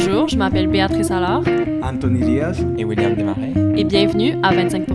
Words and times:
Bonjour, 0.00 0.28
je 0.28 0.36
m'appelle 0.36 0.68
Béatrice 0.68 1.10
Allard. 1.10 1.42
Anthony 1.82 2.20
Diaz. 2.20 2.64
Et 2.78 2.84
William 2.84 3.16
Desmarais. 3.16 3.52
Et 3.76 3.82
bienvenue 3.82 4.36
à 4.44 4.54
25 4.54 4.86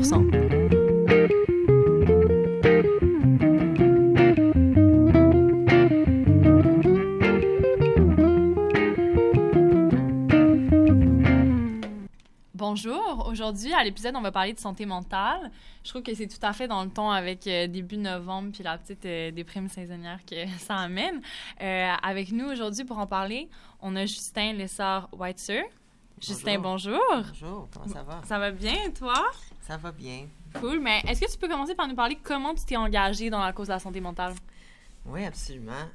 aujourd'hui 13.44 13.73
à 13.73 13.84
l'épisode 13.84 14.16
on 14.16 14.21
va 14.21 14.32
parler 14.32 14.54
de 14.54 14.60
santé 14.60 14.86
mentale. 14.86 15.52
Je 15.84 15.89
trouve 15.89 16.02
que 16.02 16.14
c'est 16.16 16.28
tout 16.28 16.43
à 16.43 16.54
fait 16.54 16.68
dans 16.68 16.84
le 16.84 16.89
ton 16.89 17.10
avec 17.12 17.46
euh, 17.48 17.68
début 17.68 17.98
novembre 17.98 18.52
puis 18.54 18.64
la 18.64 18.78
petite 18.78 19.05
euh, 19.05 19.32
déprime 19.32 19.68
saisonnière 19.68 20.20
que 20.25 20.48
ça 20.60 20.78
amène. 20.78 21.21
Euh, 21.61 21.93
avec 22.02 22.32
nous 22.32 22.46
aujourd'hui 22.46 22.86
pour 22.86 22.98
en 22.98 23.07
parler, 23.07 23.50
on 23.82 23.96
a 23.96 24.06
Justin 24.06 24.54
Lessard-Whitser. 24.54 25.64
Justin, 26.21 26.60
bonjour. 26.60 27.01
Bonjour, 27.10 27.68
comment 27.74 27.87
ça 27.87 28.04
va? 28.04 28.21
Ça 28.24 28.39
va 28.39 28.51
bien, 28.51 28.92
toi? 28.98 29.25
Ça 29.60 29.75
va 29.75 29.92
bien. 29.92 30.28
Cool, 30.54 30.79
mais 30.79 31.01
est-ce 31.06 31.20
que 31.20 31.29
tu 31.29 31.37
peux 31.37 31.50
commencer 31.50 31.75
par 31.75 31.87
nous 31.87 31.96
parler 31.96 32.18
comment 32.23 32.56
tu 32.56 32.64
t'es 32.64 32.78
engagé 32.78 33.30
dans 33.30 33.44
la 33.44 33.52
cause 33.52 33.68
de 33.68 33.73
la 33.73 33.80
santé 33.80 34.00
mentale? 34.00 34.34
Oui, 35.06 35.26
absolument. 35.26 35.90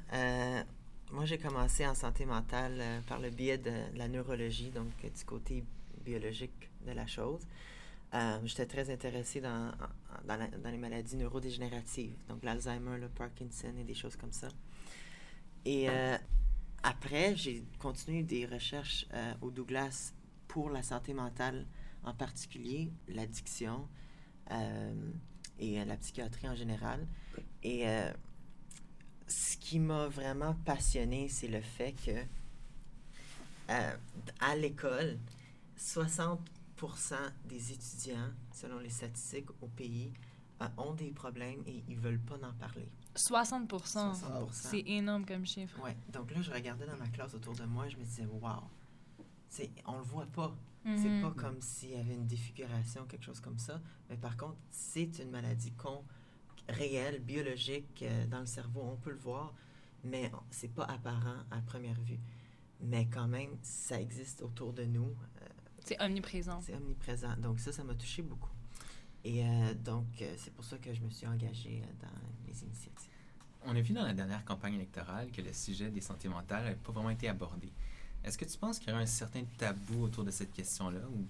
moi, 1.11 1.25
j'ai 1.25 1.39
commencé 1.39 1.87
en 1.87 1.95
santé 1.95 2.25
mentale 2.25 2.79
par 3.07 3.17
le 3.17 3.31
biais 3.31 3.57
de, 3.57 3.71
la 3.95 4.07
neurologie, 4.07 4.69
donc 4.69 4.91
du 5.01 5.25
côté 5.25 5.63
biologique 6.09 6.69
de 6.87 6.91
la 6.91 7.05
chose. 7.05 7.41
Euh, 8.15 8.39
J'étais 8.43 8.65
très 8.65 8.89
intéressée 8.91 9.41
dans, 9.41 9.71
dans, 10.27 10.71
les 10.71 10.77
maladies 10.77 11.15
neurodégénératives, 11.15 12.15
donc 12.27 12.43
l'Alzheimer, 12.43 12.97
le 12.97 13.09
Parkinson 13.09 13.71
et 13.79 13.83
des 13.83 13.93
choses 13.93 14.15
comme 14.15 14.31
ça. 14.31 14.47
Et 15.65 15.87
euh, 15.89 16.17
après, 16.81 17.35
j'ai 17.35 17.63
continué 17.77 18.23
des 18.23 18.47
recherches 18.47 19.05
euh, 19.13 19.33
au 19.41 19.51
Douglas 19.51 20.13
pour 20.47 20.71
la 20.71 20.81
santé 20.81 21.13
mentale, 21.13 21.67
en 22.03 22.13
particulier 22.13 22.91
l'addiction 23.07 23.87
et 25.59 25.85
la 25.85 25.95
psychiatrie 25.97 26.49
en 26.49 26.55
général. 26.55 27.05
Et 27.61 27.83
ce 29.27 29.57
qui 29.57 29.77
m'a 29.77 30.07
vraiment 30.07 30.55
passionné, 30.65 31.27
c'est 31.29 31.49
le 31.49 31.61
fait 31.61 31.93
que 32.03 32.25
à 33.67 34.55
l'école, 34.55 35.19
60% 35.79 36.37
des 37.45 37.71
étudiants, 37.71 38.29
selon 38.53 38.79
les 38.79 38.89
statistiques 38.89 39.49
au 39.61 39.67
pays, 39.67 40.13
euh, 40.61 40.67
ont 40.77 40.93
des 40.93 41.11
problèmes 41.11 41.63
et 41.65 41.83
ils 41.87 41.97
veulent 41.97 42.19
pas 42.19 42.35
en 42.35 42.53
parler. 42.53 42.89
60, 43.15 43.73
C'est 44.51 44.83
énorme 44.87 45.25
comme 45.25 45.45
chiffre. 45.45 45.79
Oui. 45.83 45.91
Donc 46.11 46.31
là, 46.31 46.41
je 46.41 46.51
regardais 46.51 46.85
dans 46.85 46.97
ma 46.97 47.07
classe 47.07 47.33
autour 47.33 47.55
de 47.55 47.63
moi 47.63 47.87
et 47.87 47.89
je 47.89 47.97
me 47.97 48.03
disais, 48.03 48.25
wow, 48.25 48.61
on 49.85 49.97
le 49.97 50.03
voit 50.03 50.27
pas. 50.27 50.55
C'est 50.85 50.91
mm-hmm. 50.91 51.21
pas 51.21 51.31
comme 51.31 51.61
s'il 51.61 51.91
y 51.91 51.95
avait 51.95 52.13
une 52.13 52.27
défiguration, 52.27 53.05
quelque 53.05 53.25
chose 53.25 53.41
comme 53.41 53.57
ça. 53.57 53.81
Mais 54.09 54.17
par 54.17 54.37
contre, 54.37 54.57
c'est 54.71 55.19
une 55.19 55.29
maladie 55.29 55.73
con, 55.73 56.03
réelle, 56.69 57.19
biologique, 57.19 58.03
euh, 58.03 58.25
dans 58.27 58.39
le 58.39 58.45
cerveau. 58.45 58.81
On 58.83 58.95
peut 58.95 59.11
le 59.11 59.17
voir, 59.17 59.53
mais 60.03 60.31
c'est 60.49 60.73
pas 60.73 60.85
apparent 60.85 61.43
à 61.51 61.61
première 61.61 61.99
vue. 62.01 62.19
Mais 62.81 63.07
quand 63.07 63.27
même, 63.27 63.57
ça 63.61 63.99
existe 63.99 64.41
autour 64.41 64.71
de 64.71 64.85
nous. 64.85 65.13
Euh, 65.41 65.45
c'est 65.89 66.01
omniprésent. 66.01 66.61
C'est 66.61 66.75
omniprésent. 66.75 67.35
Donc 67.37 67.59
ça, 67.59 67.71
ça 67.73 67.83
m'a 67.83 67.95
touché 67.95 68.21
beaucoup. 68.21 68.51
Et 69.23 69.43
euh, 69.43 69.73
donc, 69.73 70.05
euh, 70.21 70.33
c'est 70.37 70.53
pour 70.53 70.63
ça 70.63 70.77
que 70.77 70.93
je 70.93 71.01
me 71.01 71.09
suis 71.09 71.25
engagée 71.25 71.81
euh, 71.83 72.05
dans 72.05 72.47
les 72.47 72.63
initiatives. 72.63 73.09
On 73.65 73.75
a 73.75 73.81
vu 73.81 73.93
dans 73.93 74.05
la 74.05 74.13
dernière 74.13 74.45
campagne 74.45 74.75
électorale 74.75 75.31
que 75.31 75.41
le 75.41 75.51
sujet 75.51 75.89
des 75.89 75.99
santé 75.99 76.29
mentale 76.29 76.63
n'avait 76.63 76.75
pas 76.75 76.91
vraiment 76.91 77.09
été 77.09 77.27
abordé. 77.27 77.69
Est-ce 78.23 78.37
que 78.37 78.45
tu 78.45 78.57
penses 78.57 78.79
qu'il 78.79 78.89
y 78.89 78.91
a 78.91 78.97
un 78.97 79.05
certain 79.05 79.43
tabou 79.57 80.03
autour 80.03 80.23
de 80.23 80.31
cette 80.31 80.53
question-là? 80.53 81.01
Ou 81.09 81.25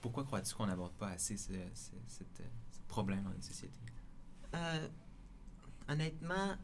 pourquoi 0.00 0.24
crois-tu 0.24 0.54
qu'on 0.54 0.66
n'aborde 0.66 0.92
pas 0.92 1.10
assez 1.10 1.36
ce, 1.36 1.52
problème 2.88 3.22
dans 3.22 3.32
une 3.32 3.42
société? 3.42 3.74
honnêtement, 5.88 6.56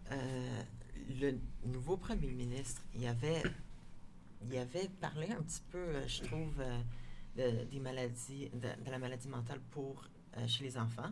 le 1.20 1.38
nouveau 1.64 1.96
premier 1.96 2.32
ministre, 2.32 2.82
il 2.94 3.06
avait, 3.06 3.42
il 4.50 4.56
avait 4.56 4.88
parlé 5.00 5.30
un 5.30 5.42
petit 5.42 5.62
peu, 5.70 6.04
je 6.08 6.22
trouve, 6.22 6.60
des 7.36 7.80
maladies, 7.80 8.50
de, 8.54 8.90
la 8.90 8.98
maladie 8.98 9.28
mentale 9.28 9.60
pour 9.70 10.04
euh, 10.36 10.46
chez 10.46 10.64
les 10.64 10.78
enfants. 10.78 11.10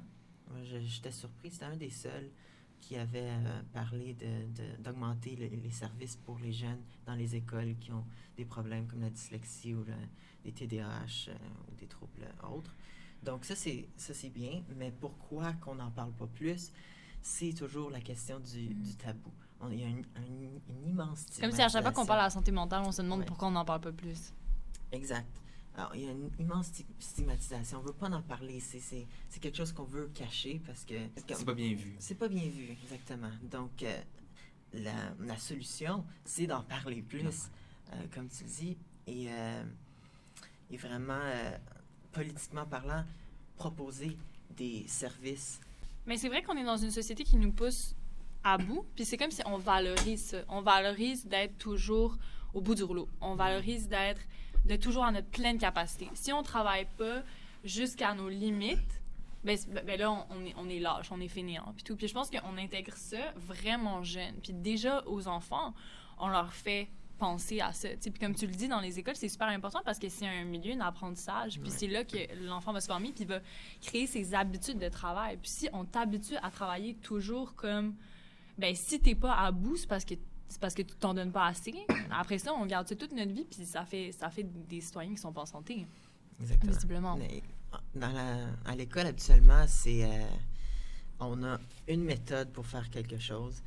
J'étais 0.62 1.11
surpris, 1.11 1.51
c'était 1.51 1.65
un 1.65 1.77
des 1.77 1.91
seuls 1.91 2.31
qui 2.81 2.97
avait 2.97 3.31
euh, 3.31 3.62
parlé 3.73 4.15
d'augmenter 4.79 5.37
de, 5.37 5.57
les 5.57 5.71
services 5.71 6.17
pour 6.17 6.39
les 6.39 6.53
jeunes 6.53 6.83
dans 7.07 7.15
les 7.15 7.35
écoles 7.35 7.77
qui 7.81 7.93
ont 7.93 8.05
des 8.37 8.45
problèmes 8.45 8.87
comme 8.87 9.01
la 9.01 9.11
dyslexie 9.11 9.75
ou 9.75 9.85
des 10.45 10.53
TDAH 10.53 11.29
euh, 11.29 11.35
ou 11.71 11.75
des 11.77 11.87
troubles 11.87 12.27
autres. 12.51 12.75
Donc 13.23 13.45
ça, 13.47 13.55
c'est 13.56 14.31
bien, 14.31 14.62
mais 14.77 14.91
pourquoi 14.91 15.55
qu'on 15.55 15.77
n'en 15.77 15.91
parle 15.91 16.12
pas 16.12 16.27
plus? 16.27 16.71
C'est 17.23 17.55
toujours 17.55 17.91
la 17.91 18.01
question 18.03 18.39
du, 18.39 18.75
mm. 18.75 18.97
tabou. 18.99 19.33
il 19.71 19.81
y 19.81 19.85
a 19.85 19.87
une, 19.87 20.05
immense 20.87 21.25
Comme 21.41 21.53
si 21.53 21.62
à 21.62 21.71
chaque 21.71 21.83
fois 21.83 21.93
qu'on 21.93 22.05
parle 22.05 22.21
de 22.21 22.25
la 22.25 22.31
santé 22.31 22.53
mentale, 22.53 22.83
on 22.85 22.93
se 22.93 23.01
demande 23.01 23.25
pourquoi 23.25 23.49
on 23.49 23.53
n'en 23.53 23.65
parle 23.65 23.81
pas 23.81 23.93
plus. 23.93 24.35
Exact. 24.93 25.41
Alors, 25.77 25.95
il 25.95 26.05
y 26.05 26.09
a 26.09 26.12
une 26.12 26.31
immense 26.39 26.71
stigmatisation. 27.01 27.79
On 27.79 27.83
ne 27.83 27.89
veut 27.89 27.95
pas 27.95 28.09
en 28.09 28.23
parler. 28.23 28.61
C'est 28.61 29.07
quelque 29.41 29.57
chose 29.57 29.73
qu'on 29.73 29.85
veut 29.85 30.09
cacher 30.15 30.61
parce 30.67 30.85
que. 30.85 30.95
C'est 31.17 31.45
pas 31.45 31.55
bien 31.55 31.75
vu. 31.75 31.97
C'est 31.99 32.15
pas 32.15 32.29
bien 32.29 32.49
vu, 32.49 32.71
exactement. 32.85 33.31
Donc, 33.51 33.83
euh, 33.83 34.01
la, 34.73 35.15
la, 35.21 35.37
solution, 35.37 36.05
c'est 36.25 36.47
d'en 36.47 36.62
parler 36.62 37.03
plus, 37.03 37.51
euh, 37.93 37.97
comme 38.12 38.29
tu 38.29 38.45
dis, 38.45 38.77
et, 39.07 39.27
euh, 39.29 39.65
et 40.71 40.77
vraiment, 40.77 41.21
politiquement 42.12 42.67
parlant, 42.67 43.05
proposer 43.56 44.17
des 44.56 44.85
services. 44.87 45.61
Mais 46.06 46.17
c'est 46.17 46.29
vrai 46.29 46.43
qu'on 46.43 46.56
est 46.56 46.65
dans 46.65 46.77
une 46.77 46.91
société 46.91 47.25
qui 47.25 47.37
nous 47.37 47.53
pousse 47.53 47.97
à 48.45 48.59
bout, 48.59 48.85
puis 48.95 49.05
c'est 49.05 49.17
comme 49.17 49.31
si 49.31 49.43
on 49.47 49.56
valorise 49.56 50.37
On 50.49 50.61
valorise 50.61 51.27
d'être 51.27 51.56
toujours 51.56 52.17
au 52.53 52.61
bout 52.61 52.75
du 52.75 52.85
rouleau. 52.85 53.09
On 53.21 53.35
valorise 53.35 53.89
d'être 53.89 54.21
de 54.65 54.77
toujours 54.77 55.05
à 55.05 55.13
notre 55.13 55.29
pleine 55.29 55.59
capacité. 55.59 56.09
Si 56.15 56.33
on 56.33 56.43
travaille 56.43 56.87
pas 56.97 57.23
jusqu'à 57.65 58.15
nos 58.15 58.29
limites, 58.29 59.03
ben, 59.45 59.59
ben, 59.69 59.85
ben 59.85 60.01
là, 60.01 60.27
on, 60.31 60.45
est, 60.45 60.55
on 60.57 60.69
est 60.69 60.79
lâche, 60.79 61.11
on 61.11 61.21
est 61.21 61.29
fainéant. 61.29 61.73
Puis, 61.75 61.85
tout. 61.85 61.97
puis 61.97 62.09
je 62.09 62.15
pense 62.15 62.31
qu'on 62.31 62.57
intègre 62.57 62.95
ça 62.97 63.33
vraiment 63.37 64.03
jeune. 64.03 64.35
Puis 64.43 64.53
déjà, 64.53 65.03
aux 65.07 65.29
enfants, 65.29 65.75
on 66.19 66.29
leur 66.29 66.53
fait 66.53 66.89
penser 67.19 67.61
à 67.61 67.73
ça. 67.73 67.89
Puis 68.01 68.13
comme 68.21 68.35
tu 68.35 68.47
le 68.47 68.53
dis, 68.53 68.69
dans 68.69 68.81
les 68.81 68.99
écoles, 68.99 69.17
c'est 69.17 69.29
super 69.29 69.49
important 69.49 69.81
parce 69.85 69.99
que 69.99 70.09
c'est 70.09 70.27
un 70.27 70.45
milieu 70.45 70.75
d'apprentissage. 70.75 71.61
Puis 71.61 71.71
c'est 71.71 71.87
là 71.87 72.05
que 72.05 72.19
l'enfant 72.45 72.73
va 72.73 72.81
se 72.81 72.87
former, 72.87 73.13
puis 73.13 73.25
va 73.25 73.41
créer 73.83 74.07
ses 74.07 74.35
habitudes 74.35 74.79
de 74.79 74.89
travail. 74.89 75.37
Puis 75.37 75.51
si 75.51 75.69
on 75.73 75.85
t'habitue 75.85 76.37
à 76.43 76.51
travailler 76.51 76.95
toujours 76.97 77.55
comme... 77.55 77.95
Ben 78.57 78.75
si 78.75 79.01
t'es 79.01 79.15
pas 79.15 79.35
à 79.35 79.51
bout, 79.51 79.77
c'est 79.77 79.89
parce 79.89 80.05
que 80.05 80.15
c'est 80.49 80.60
parce 80.60 80.75
que 80.75 80.82
tu 80.82 80.94
t'en 80.94 81.15
donnes 81.15 81.32
pas 81.32 81.47
assez. 81.47 81.75
Après 82.10 82.38
ça, 82.38 82.53
on 82.53 82.66
garde 82.66 82.88
ça 82.88 82.94
toute 82.94 83.12
notre 83.12 83.32
vie, 83.32 83.44
puis 83.44 83.65
ça 83.65 83.84
fait, 83.84 84.12
ça 84.12 84.31
fait 84.31 84.44
des 84.44 84.81
citoyens 84.81 85.12
qui 85.12 85.21
sont 85.21 85.32
pas 85.32 85.43
en 85.43 85.47
santé. 85.47 85.87
Exactement. 86.41 86.72
Visiblement. 86.72 87.19
dans 87.94 88.12
la, 88.12 88.49
à 88.65 88.75
l'école, 88.77 89.06
habituellement, 89.06 89.65
c'est. 89.66 90.05
Euh, 90.05 90.27
on 91.21 91.43
a 91.44 91.59
une 91.88 92.05
méthode 92.05 92.53
pour 92.53 92.66
faire 92.66 92.91
quelque 92.91 93.19
chose, 93.19 93.62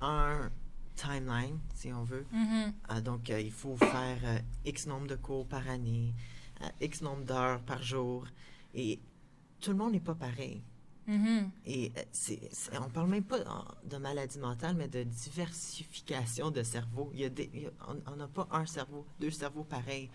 un 0.00 0.50
timeline, 0.96 1.58
si 1.74 1.92
on 1.92 2.02
veut. 2.02 2.26
Mm-hmm. 2.32 2.72
Ah, 2.88 3.00
donc, 3.00 3.30
euh, 3.30 3.40
il 3.40 3.52
faut 3.52 3.76
faire 3.76 4.18
euh, 4.24 4.38
X 4.64 4.86
nombre 4.86 5.06
de 5.06 5.14
cours 5.14 5.46
par 5.46 5.68
année, 5.68 6.14
X 6.80 7.00
nombre 7.00 7.24
d'heures 7.24 7.62
par 7.62 7.82
jour. 7.82 8.26
Et 8.74 9.00
tout 9.60 9.70
le 9.70 9.76
monde 9.76 9.92
n'est 9.92 10.00
pas 10.00 10.14
pareil. 10.14 10.62
Mm-hmm. 11.08 11.50
Et 11.66 11.92
euh, 11.96 12.02
c'est, 12.12 12.40
on 12.80 12.88
parle 12.88 13.08
même 13.08 13.24
pas 13.24 13.38
de 13.84 13.96
maladie 13.98 14.38
mentale, 14.38 14.74
mais 14.76 14.88
de 14.88 15.02
diversification 15.02 16.50
de 16.50 16.62
cerveau. 16.62 17.10
Il 17.14 17.20
y 17.20 17.24
a 17.24 17.28
des, 17.28 17.50
on 18.06 18.16
n'a 18.16 18.28
pas 18.28 18.48
un 18.50 18.66
cerveau, 18.66 19.06
deux 19.20 19.30
cerveaux 19.30 19.64
pareils 19.64 20.08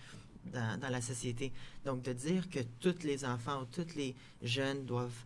dans, 0.45 0.79
dans, 0.79 0.89
la 0.89 1.01
société. 1.01 1.51
Donc, 1.85 2.01
de 2.01 2.13
dire 2.13 2.49
que 2.49 2.59
tous 2.79 3.03
les 3.03 3.23
enfants 3.23 3.61
ou 3.61 3.65
tous 3.65 3.95
les 3.95 4.15
jeunes 4.41 4.85
doivent 4.85 5.25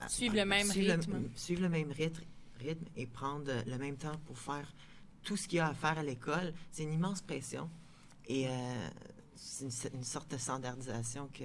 euh, 0.00 0.08
suivre 0.08 0.36
le 0.36 0.44
même 0.44 0.70
rythme. 0.70 1.28
suivre 1.34 1.62
le 1.62 1.68
même 1.68 1.90
rythme, 1.90 2.22
rythme 2.60 2.84
et 2.96 3.06
prendre 3.06 3.50
le 3.66 3.78
même 3.78 3.96
temps 3.96 4.18
pour 4.26 4.38
faire 4.38 4.72
tout 5.24 5.36
ce 5.36 5.48
qu'il 5.48 5.58
y 5.58 5.60
a 5.60 5.68
à 5.68 5.74
faire 5.74 5.98
à 5.98 6.02
l'école, 6.02 6.52
c'est 6.70 6.82
une 6.82 6.92
immense 6.92 7.22
pression. 7.22 7.68
Et 8.28 8.48
euh, 8.48 8.88
c'est 9.34 9.64
une, 9.92 9.98
une, 9.98 10.04
sorte 10.04 10.30
de 10.30 10.36
standardisation 10.36 11.28
que 11.32 11.44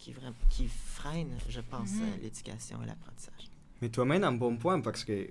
qui, 0.00 0.14
qui 0.48 0.66
freine, 0.66 1.36
je 1.48 1.60
pense, 1.60 1.92
mhm. 1.92 2.22
l'éducation 2.22 2.82
et 2.82 2.86
l'apprentissage. 2.86 3.50
Mais 3.80 3.90
tu 3.90 4.00
amènes 4.00 4.24
un 4.24 4.32
bon 4.32 4.56
point 4.56 4.80
parce 4.80 5.04
que 5.04 5.28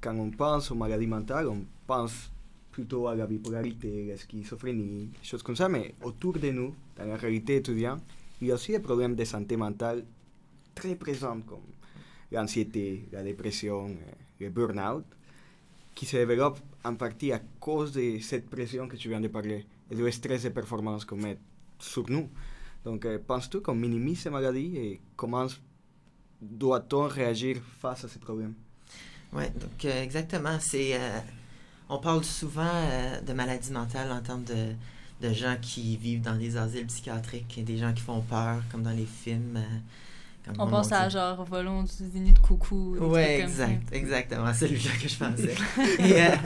quand 0.00 0.16
on 0.16 0.30
pense 0.30 0.70
aux 0.70 0.74
maladies 0.74 1.06
mentales, 1.06 1.48
on 1.48 1.64
pense 1.86 2.30
plutôt 2.70 3.08
à 3.08 3.14
la 3.14 3.26
bipolarité, 3.26 4.06
la 4.06 4.16
schizophrénie, 4.16 5.06
des 5.08 5.24
choses 5.24 5.42
comme 5.42 5.56
ça, 5.56 5.68
mais 5.68 5.94
autour 6.02 6.38
de 6.38 6.50
nous, 6.50 6.74
dans 6.96 7.04
la 7.04 7.16
réalité 7.16 7.56
étudiante, 7.56 8.02
il 8.40 8.48
y 8.48 8.50
a 8.50 8.54
aussi 8.54 8.72
des 8.72 8.80
problèmes 8.80 9.14
de 9.14 9.24
santé 9.24 9.56
mentale 9.56 10.04
très 10.74 10.94
présents 10.94 11.40
comme 11.42 11.60
l'anxiété, 12.30 13.06
la 13.12 13.22
dépression, 13.22 13.94
le 14.40 14.48
burn-out, 14.48 15.04
qui 15.94 16.06
se 16.06 16.16
développent 16.16 16.60
en 16.84 16.94
partie 16.94 17.32
à 17.32 17.40
cause 17.60 17.92
de 17.92 18.18
cette 18.20 18.48
pression 18.48 18.88
que 18.88 18.96
tu 18.96 19.08
viens 19.10 19.20
de 19.20 19.28
parler 19.28 19.66
et 19.90 19.94
du 19.94 20.10
stress 20.10 20.44
de 20.44 20.48
performance 20.48 21.04
qu'on 21.04 21.16
met 21.16 21.38
sur 21.78 22.08
nous. 22.08 22.30
Donc, 22.84 23.04
euh, 23.04 23.18
penses-tu 23.24 23.60
qu'on 23.60 23.74
minimise 23.74 24.20
ces 24.20 24.30
maladies 24.30 24.76
et 24.76 25.00
comment 25.16 25.46
doit-on 26.40 27.06
réagir 27.06 27.58
face 27.80 28.04
à 28.04 28.08
ces 28.08 28.18
problèmes? 28.18 28.54
Oui, 29.32 29.44
donc 29.60 29.84
euh, 29.84 30.02
exactement. 30.02 30.58
C'est, 30.60 30.94
euh, 30.94 31.18
on 31.88 31.98
parle 31.98 32.24
souvent 32.24 32.66
euh, 32.68 33.20
de 33.20 33.32
maladies 33.32 33.70
mentales 33.72 34.10
en 34.10 34.20
termes 34.20 34.44
de, 34.44 34.72
de 35.26 35.32
gens 35.32 35.56
qui 35.60 35.96
vivent 35.96 36.22
dans 36.22 36.36
des 36.36 36.56
asiles 36.56 36.86
psychiatriques 36.86 37.56
et 37.58 37.62
des 37.62 37.78
gens 37.78 37.92
qui 37.92 38.02
font 38.02 38.20
peur, 38.20 38.62
comme 38.70 38.82
dans 38.82 38.90
les 38.90 39.06
films. 39.06 39.56
euh, 39.56 39.60
comme 40.44 40.56
On 40.58 40.66
pense 40.68 40.90
à 40.90 41.08
genre 41.08 41.44
Volon 41.44 41.84
du 41.84 41.90
Zénith 41.92 42.34
de 42.34 42.40
Coucou. 42.40 42.96
comme 42.98 43.14
ça. 43.14 43.24
exact, 43.30 43.92
exactement, 43.92 44.52
c'est 44.52 44.66
celui-là 44.66 44.90
que 45.00 45.08
je 45.08 45.16
pensais. 45.16 45.54
et 46.00 46.20
euh, 46.22 46.36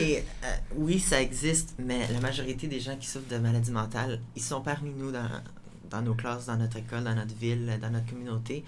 et, 0.00 0.18
euh, 0.44 0.56
oui, 0.76 0.98
ça 0.98 1.22
existe, 1.22 1.74
mais 1.78 2.06
la 2.12 2.20
majorité 2.20 2.66
des 2.66 2.80
gens 2.80 2.96
qui 2.96 3.06
souffrent 3.06 3.28
de 3.28 3.38
maladies 3.38 3.70
mentales, 3.70 4.20
ils 4.36 4.42
sont 4.42 4.60
parmi 4.60 4.90
nous 4.90 5.12
dans, 5.12 5.28
dans 5.90 6.02
nos 6.02 6.14
classes, 6.14 6.46
dans 6.46 6.56
notre 6.56 6.76
école, 6.76 7.04
dans 7.04 7.14
notre 7.14 7.34
ville, 7.34 7.78
dans 7.80 7.90
notre 7.90 8.06
communauté, 8.06 8.64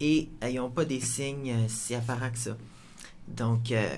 et 0.00 0.28
euh, 0.42 0.50
ils 0.50 0.56
n'ont 0.56 0.70
pas 0.70 0.84
des 0.84 1.00
signes 1.00 1.50
euh, 1.52 1.68
si 1.68 1.94
apparents 1.94 2.30
que 2.30 2.38
ça. 2.38 2.56
Donc, 3.28 3.70
euh, 3.72 3.96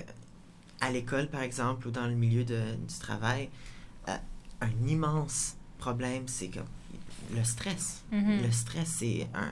à 0.81 0.91
l'école, 0.91 1.27
par 1.27 1.41
exemple, 1.41 1.87
ou 1.87 1.91
dans 1.91 2.07
le 2.07 2.13
milieu 2.15 2.43
de- 2.43 2.75
du 2.75 2.99
travail, 2.99 3.49
euh, 4.09 4.15
un 4.61 4.87
immense 4.87 5.55
problème, 5.79 6.23
c'est 6.27 6.47
que 6.49 6.59
le 7.35 7.43
stress. 7.43 8.03
Mhm. 8.11 8.41
Le 8.43 8.51
stress, 8.51 8.87
c'est 8.99 9.27
un. 9.33 9.49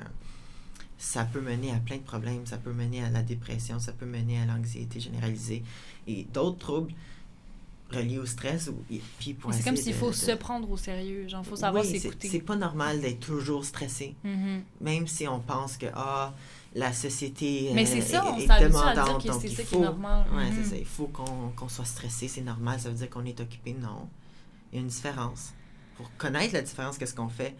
Ça 0.97 1.25
peut 1.25 1.41
mener 1.41 1.71
à 1.71 1.77
plein 1.77 1.97
de 1.97 2.01
problèmes. 2.03 2.45
Ça 2.45 2.57
peut 2.57 2.71
mener 2.73 3.03
à 3.03 3.09
la 3.09 3.21
dépression, 3.21 3.79
ça 3.79 3.91
peut 3.91 4.05
mener 4.05 4.39
à 4.39 4.45
l'anxiété 4.45 4.99
généralisée 4.99 5.63
et 6.07 6.23
d'autres 6.33 6.57
troubles 6.57 6.93
reliés 7.91 8.17
au 8.19 8.25
stress. 8.25 8.67
Ou, 8.67 8.83
puis 9.19 9.33
pour 9.33 9.53
C'est 9.53 9.63
comme 9.63 9.75
s'il 9.75 9.93
faut 9.93 10.09
de- 10.09 10.15
se 10.15 10.31
prendre 10.31 10.69
au 10.69 10.77
sérieux. 10.77 11.27
Genre, 11.27 11.45
faut 11.45 11.55
savoir 11.55 11.83
Oui, 11.85 11.99
s'écouter. 11.99 12.27
C'est 12.29 12.39
pas 12.41 12.55
normal 12.55 12.99
d'être 13.01 13.19
toujours 13.19 13.63
stressé, 13.65 14.15
Mhm. 14.23 14.63
même 14.81 15.07
si 15.07 15.27
on 15.27 15.39
pense 15.39 15.77
que 15.77 15.85
ah, 15.93 16.33
la 16.73 16.91
société 16.91 17.71
Mais 17.73 17.83
euh, 17.83 17.85
c'est 17.89 18.01
ça, 18.01 18.17
est- 18.17 18.29
on 18.29 18.37
est 18.37 18.49
à 18.49 18.59
demandante, 18.67 18.93
dire 18.95 19.17
que 19.17 19.27
donc 19.33 19.41
c'est 19.41 19.47
ça 19.49 19.63
qui 19.63 19.69
faut- 19.69 19.77
est 19.77 19.85
normal? 19.85 20.25
Ouais, 20.35 20.49
Mhm. 20.49 20.57
c'est 20.63 20.69
ça. 20.71 20.75
Il 20.77 20.85
faut 20.85 21.07
qu'on 21.07 21.69
soit 21.69 21.85
stressé, 21.85 22.27
c'est 22.27 22.41
normal. 22.41 22.79
Ça 22.79 22.89
veut 22.89 22.95
dire 22.95 23.09
qu'on 23.09 23.23
est 23.25 23.39
occupé. 23.39 23.73
Non. 23.73 24.09
Il 24.71 24.75
y 24.75 24.79
a 24.79 24.81
une 24.81 24.87
différence. 24.87 25.53
Pour 25.95 26.09
connaître 26.17 26.53
la 26.53 26.61
différence, 26.61 26.97
qu'est-ce 26.97 27.15
qu'on 27.15 27.29
fait? 27.29 27.55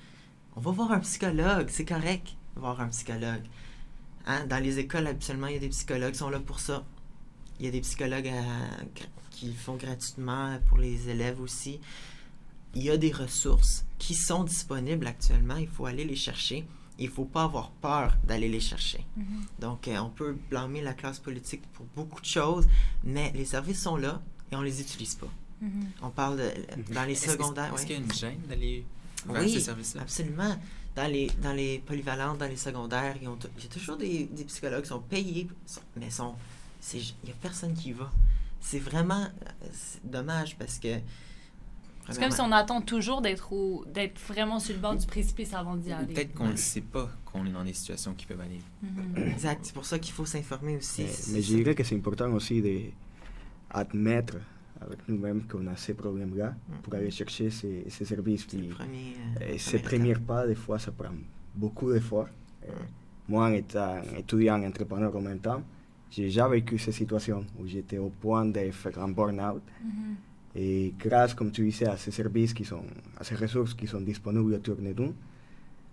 On 0.58 0.60
va 0.62 0.72
voir 0.72 0.92
un 0.92 1.00
psychologue. 1.00 1.68
C'est 1.70 1.86
correct, 1.86 2.36
voir 2.58 2.82
un 2.82 2.88
psychologue. 2.90 3.44
Hein, 4.28 4.46
Dans 4.48 4.62
les 4.62 4.80
écoles, 4.80 5.08
habituellement, 5.08 5.48
il 5.48 5.54
y 5.54 5.58
a 5.58 5.60
des 5.60 5.70
psychologues 5.70 6.12
qui 6.14 6.18
sont 6.18 6.30
là 6.30 6.40
pour 6.40 6.60
ça. 6.60 6.84
Il 7.60 7.66
y 7.66 7.70
a 7.70 7.72
des 7.72 7.80
psychologues 7.82 8.28
à- 8.28 8.84
qui 9.36 9.48
le 9.48 9.54
font 9.54 9.76
gratuitement 9.76 10.58
pour 10.68 10.78
les 10.78 11.10
élèves 11.10 11.40
aussi. 11.42 11.80
Il 12.74 12.84
y 12.84 12.90
a 12.90 12.98
des 12.98 13.12
ressources 13.12 13.86
qui 13.98 14.14
sont 14.16 14.44
disponibles 14.44 15.08
actuellement. 15.08 15.58
Il 15.58 15.68
faut 15.68 15.86
aller 15.86 16.04
les 16.06 16.16
chercher. 16.16 16.66
Il 16.98 17.08
ne 17.08 17.12
faut 17.12 17.26
pas 17.26 17.44
avoir 17.44 17.72
peur 17.72 18.16
d'aller 18.26 18.48
les 18.50 18.60
chercher. 18.62 19.06
Mhm. 19.18 19.26
Donc, 19.60 19.88
euh, 19.88 19.98
on 20.00 20.10
peut 20.10 20.38
blâmer 20.50 20.82
la 20.82 20.94
classe 20.94 21.20
politique 21.20 21.62
pour 21.74 21.86
beaucoup 21.96 22.22
de 22.22 22.26
choses, 22.26 22.66
mais 23.04 23.32
les 23.36 23.46
services 23.46 23.82
sont 23.82 23.98
là 23.98 24.22
et 24.52 24.56
on 24.56 24.62
les 24.62 24.80
utilise 24.82 25.16
pas. 25.16 25.32
Mhm. 25.62 25.88
On 26.02 26.10
parle 26.10 26.38
de, 26.38 26.94
dans 26.94 27.04
les 27.04 27.14
est-ce- 27.14 27.32
secondaires. 27.32 27.74
Est-ce 27.74 27.82
ouais. 27.82 27.86
qu'il 27.88 27.96
y 27.98 28.00
a 28.00 28.02
une 28.02 28.14
gêne 28.14 28.42
d'aller 28.50 28.86
vers 29.28 29.42
Oui, 29.44 29.52
ces 29.52 29.60
services-là? 29.62 30.02
Absolument. 30.04 30.56
Dans 30.96 31.12
les, 31.12 31.30
dans 31.42 31.52
les 31.54 31.80
polyvalentes, 31.80 32.38
dans 32.38 32.48
les 32.48 32.56
secondaires, 32.56 33.16
il 33.22 33.24
y 33.24 33.28
a 33.28 33.70
toujours 33.70 33.98
des, 33.98 34.26
des 34.26 34.46
psychologues 34.46 34.84
qui 34.84 34.90
sont 34.90 35.02
payés, 35.02 35.48
sont- 35.66 35.82
mais 35.98 36.10
sont, 36.10 36.36
c'est- 36.80 37.00
il 37.00 37.26
n'y 37.26 37.32
a 37.32 37.36
personne 37.42 37.74
qui 37.74 37.90
y 37.90 37.94
va. 37.94 38.10
C'est 38.60 38.80
vraiment 38.80 39.24
euh, 39.24 39.68
dommage 40.04 40.58
parce 40.58 40.80
que. 40.80 41.00
C'est 42.10 42.20
comme 42.22 42.32
si 42.32 42.42
on 42.42 42.52
attend 42.52 42.82
toujours 42.82 43.22
d'être 43.22 43.50
vraiment 44.28 44.60
sur 44.60 44.76
le 44.76 44.80
bord 44.80 44.96
du 44.96 45.08
précipice 45.08 45.54
avant 45.56 45.76
d'y 45.76 45.92
aller. 45.92 46.14
Peut-être 46.14 46.36
qu'on 46.36 46.50
ne 46.50 46.56
sait 46.56 46.82
pas 46.82 47.10
qu'on 47.26 47.46
est 47.48 47.52
dans 47.52 47.64
des 47.64 47.74
situations 47.74 48.14
qui 48.14 48.28
peuvent 48.28 48.42
aller. 48.42 48.62
Mhm. 48.84 49.24
Exact. 49.32 49.62
C'est 49.64 49.74
pour 49.74 49.86
ça 49.86 49.98
qu'il 49.98 50.14
faut 50.14 50.26
s'informer 50.26 50.78
aussi. 50.78 51.02
Mais, 51.02 51.34
mais 51.34 51.42
je 51.42 51.56
dirais 51.56 51.74
que 51.74 51.84
c'est 51.84 51.96
important 51.96 52.32
aussi 52.32 52.62
d'admettre 52.62 54.36
avec 54.82 55.00
nous-mêmes 55.08 55.44
qu'on 55.48 55.66
a 55.68 55.76
ces 55.76 55.94
problèmes-là 55.96 56.54
pour 56.84 56.94
aller 56.94 57.10
chercher 57.10 57.50
ces, 57.50 57.86
ces 57.90 58.06
services. 58.06 58.46
Puis, 58.46 58.68
premier. 58.68 59.16
et 59.42 59.56
euh, 59.56 59.58
ces 59.58 59.80
premiers 59.80 60.16
pas, 60.16 60.46
des 60.46 60.54
fois, 60.56 60.78
ça 60.78 60.92
prend 60.92 61.10
beaucoup 61.56 61.92
d'efforts. 61.92 62.28
Euh, 62.66 62.72
Moi, 63.28 63.48
en 63.48 63.52
étant 63.54 64.02
étudiant 64.18 64.62
entrepreneur 64.62 65.16
en 65.16 65.22
même 65.22 65.40
temps, 65.40 65.64
j'ai 66.16 66.24
déjà 66.24 66.48
vécu 66.48 66.78
ces 66.78 66.94
situations 66.94 67.46
où 67.60 67.68
j'étais 67.68 67.98
au 67.98 68.10
point 68.10 68.46
de 68.46 68.72
faire 68.72 68.98
un 69.00 69.10
burn-out. 69.10 69.62
Mhm. 69.84 70.16
Et 70.56 70.94
grâce, 70.98 71.34
comme 71.34 71.52
tu 71.52 71.66
disais, 71.66 71.88
à 71.88 71.98
ces 71.98 72.12
services 72.12 72.54
qui 72.54 72.64
sont, 72.64 72.86
à 73.18 73.24
ces 73.26 73.36
ressources 73.36 73.74
qui 73.74 73.86
sont 73.86 74.00
disponibles 74.00 74.54
autour 74.54 74.78
de 74.78 74.94
nous, 74.94 75.14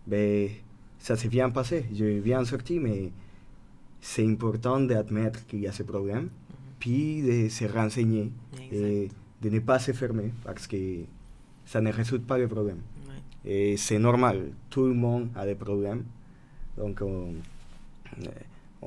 ben, 0.07 0.49
ça 1.01 1.17
s'est 1.17 1.29
bien 1.29 1.51
passé. 1.51 1.87
Je 1.93 2.05
viens 2.05 2.45
sorti, 2.45 2.79
mais 2.79 3.11
c'est 4.01 4.25
important 4.25 4.79
d'admettre 4.79 5.45
qu'il 5.47 5.61
y 5.61 5.67
a 5.67 5.73
ces 5.73 5.83
problèmes, 5.83 6.29
puis 6.79 7.23
de 7.23 7.49
se 7.49 7.65
renseigner 7.65 8.31
Exact. 8.53 8.73
et 8.73 9.09
de 9.43 9.49
ne 9.49 9.59
pas 9.59 9.81
se 9.81 9.91
fermer 9.93 10.33
parce 10.45 10.69
que 10.69 11.01
ça 11.65 11.81
ne 11.81 11.91
résout 11.91 12.21
pas 12.21 12.39
le 12.39 12.47
problème. 12.47 12.79
Ouais. 13.09 13.51
Et 13.53 13.77
c'est 13.77 13.99
normal, 13.99 14.53
tout 14.71 14.85
le 14.87 14.95
monde 14.95 15.31
a 15.35 15.45
des 15.45 15.57
problèmes. 15.57 16.05
Donc, 16.79 17.01
on 17.03 17.35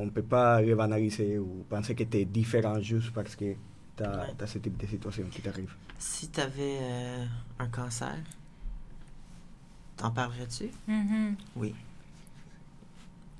ne 0.04 0.10
peut 0.10 0.24
pas 0.24 0.62
les 0.62 0.76
banaliser 0.76 1.40
ou 1.40 1.64
penser 1.70 1.96
que 1.96 2.04
tu 2.04 2.18
es 2.18 2.26
différent 2.26 2.80
juste 2.82 3.14
parce 3.14 3.34
que 3.36 3.54
tu 3.96 4.04
as, 4.04 4.10
Ouais. 4.40 4.46
ce 4.48 4.58
type 4.58 4.76
de 4.76 4.86
situation 4.86 5.24
qui 5.32 5.42
t'arrive. 5.42 5.74
Si 5.98 6.28
tu 6.30 6.42
avais 6.42 6.80
un 7.60 7.68
cancer, 7.68 8.18
t'en 9.96 10.12
parlerais-tu? 10.12 10.70
Mhm. 10.88 11.36
Oui. 11.56 11.74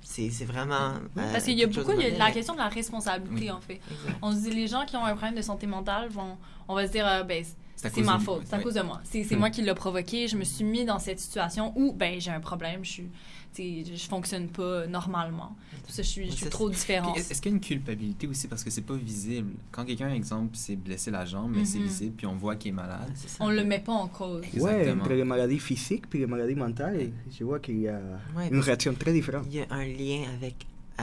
C'est 0.02 0.30
c'est 0.30 0.44
vraiment. 0.44 0.94
euh, 0.94 1.32
Parce 1.32 1.44
qu'il 1.44 1.58
y 1.58 1.64
a 1.64 1.66
beaucoup, 1.66 1.92
de 1.92 2.00
il 2.00 2.08
y 2.08 2.14
a 2.14 2.18
la 2.18 2.30
question 2.30 2.54
de 2.54 2.58
la 2.60 2.68
responsabilité, 2.68 3.34
Oui. 3.46 3.50
en 3.50 3.60
fait. 3.60 3.74
Exact. 3.90 4.18
On 4.22 4.32
se 4.32 4.36
dit, 4.38 4.50
les 4.52 4.66
gens 4.68 4.86
qui 4.86 4.96
ont 4.96 5.04
un 5.04 5.14
problème 5.16 5.34
de 5.34 5.42
santé 5.42 5.66
mentale 5.66 6.08
vont, 6.08 6.38
on 6.68 6.74
va 6.74 6.86
se 6.86 6.92
dire, 6.92 7.06
euh, 7.06 7.22
ben, 7.24 7.44
c'est 7.94 8.02
ma 8.02 8.18
de- 8.18 8.22
faute, 8.22 8.42
c'est 8.44 8.54
à 8.54 8.58
cause 8.60 8.74
de 8.74 8.82
moi. 8.82 9.00
C'est 9.04 9.24
c'est 9.24 9.36
Hmm. 9.36 9.40
moi 9.40 9.50
qui 9.50 9.62
l'ai 9.62 9.74
provoqué, 9.74 10.28
je 10.28 10.36
me 10.36 10.44
suis 10.44 10.64
mis 10.64 10.84
dans 10.84 10.98
cette 10.98 11.20
situation 11.20 11.72
où, 11.76 11.92
ben, 11.92 12.20
j'ai 12.20 12.30
un 12.30 12.40
problème, 12.40 12.84
je 12.84 12.90
suis, 12.90 13.08
tu 13.54 13.84
sais, 13.84 13.96
je 13.96 14.08
fonctionne 14.08 14.48
pas 14.48 14.86
normalement. 14.86 15.56
Tout 15.86 15.92
ça, 15.92 16.02
je 16.02 16.08
suis, 16.08 16.24
je 16.24 16.30
Mais 16.30 16.36
suis 16.36 16.44
ça, 16.44 16.50
trop 16.50 16.68
Puis, 16.68 16.76
différente. 16.78 17.16
Est-ce 17.16 17.40
qu'il 17.40 17.50
y 17.52 17.54
a 17.54 17.56
une 17.56 17.60
culpabilité 17.62 18.26
aussi? 18.26 18.48
Parce 18.48 18.62
que 18.64 18.70
c'est 18.70 18.82
pas 18.82 18.94
visible? 18.96 19.52
Quand 19.70 19.84
quelqu'un, 19.84 20.10
exemple, 20.12 20.56
s'est 20.56 20.76
blessé 20.76 21.10
la 21.10 21.24
jambe, 21.24 21.52
mais 21.54 21.64
c'est 21.64 21.78
Mhm. 21.78 21.84
visible, 21.84 22.14
puis 22.16 22.26
on 22.26 22.36
voit 22.36 22.56
qu'il 22.56 22.70
est 22.70 22.72
malade. 22.72 23.08
Ouais, 23.08 23.14
c'est 23.14 23.28
ça. 23.28 23.36
On 23.44 23.50
le 23.50 23.64
met 23.64 23.78
pas 23.80 23.92
en 23.92 24.08
cause. 24.08 24.42
Ouais, 24.42 24.78
Exactement. 24.80 25.02
entre 25.04 25.12
les 25.14 25.24
maladies 25.24 25.58
physiques 25.58 26.04
et 26.14 26.18
les 26.18 26.26
maladies 26.26 26.54
mentales, 26.54 27.10
je 27.30 27.44
vois 27.44 27.60
qu'il 27.60 27.80
y 27.80 27.88
a 27.88 28.00
Ouais, 28.36 28.48
une 28.48 28.60
réaction 28.60 28.92
très 28.94 29.12
différente. 29.12 29.44
Il 29.48 29.54
y 29.56 29.60
a 29.60 29.66
un 29.70 29.84
lien 29.86 30.24
avec 30.34 30.66
euh, 30.98 31.02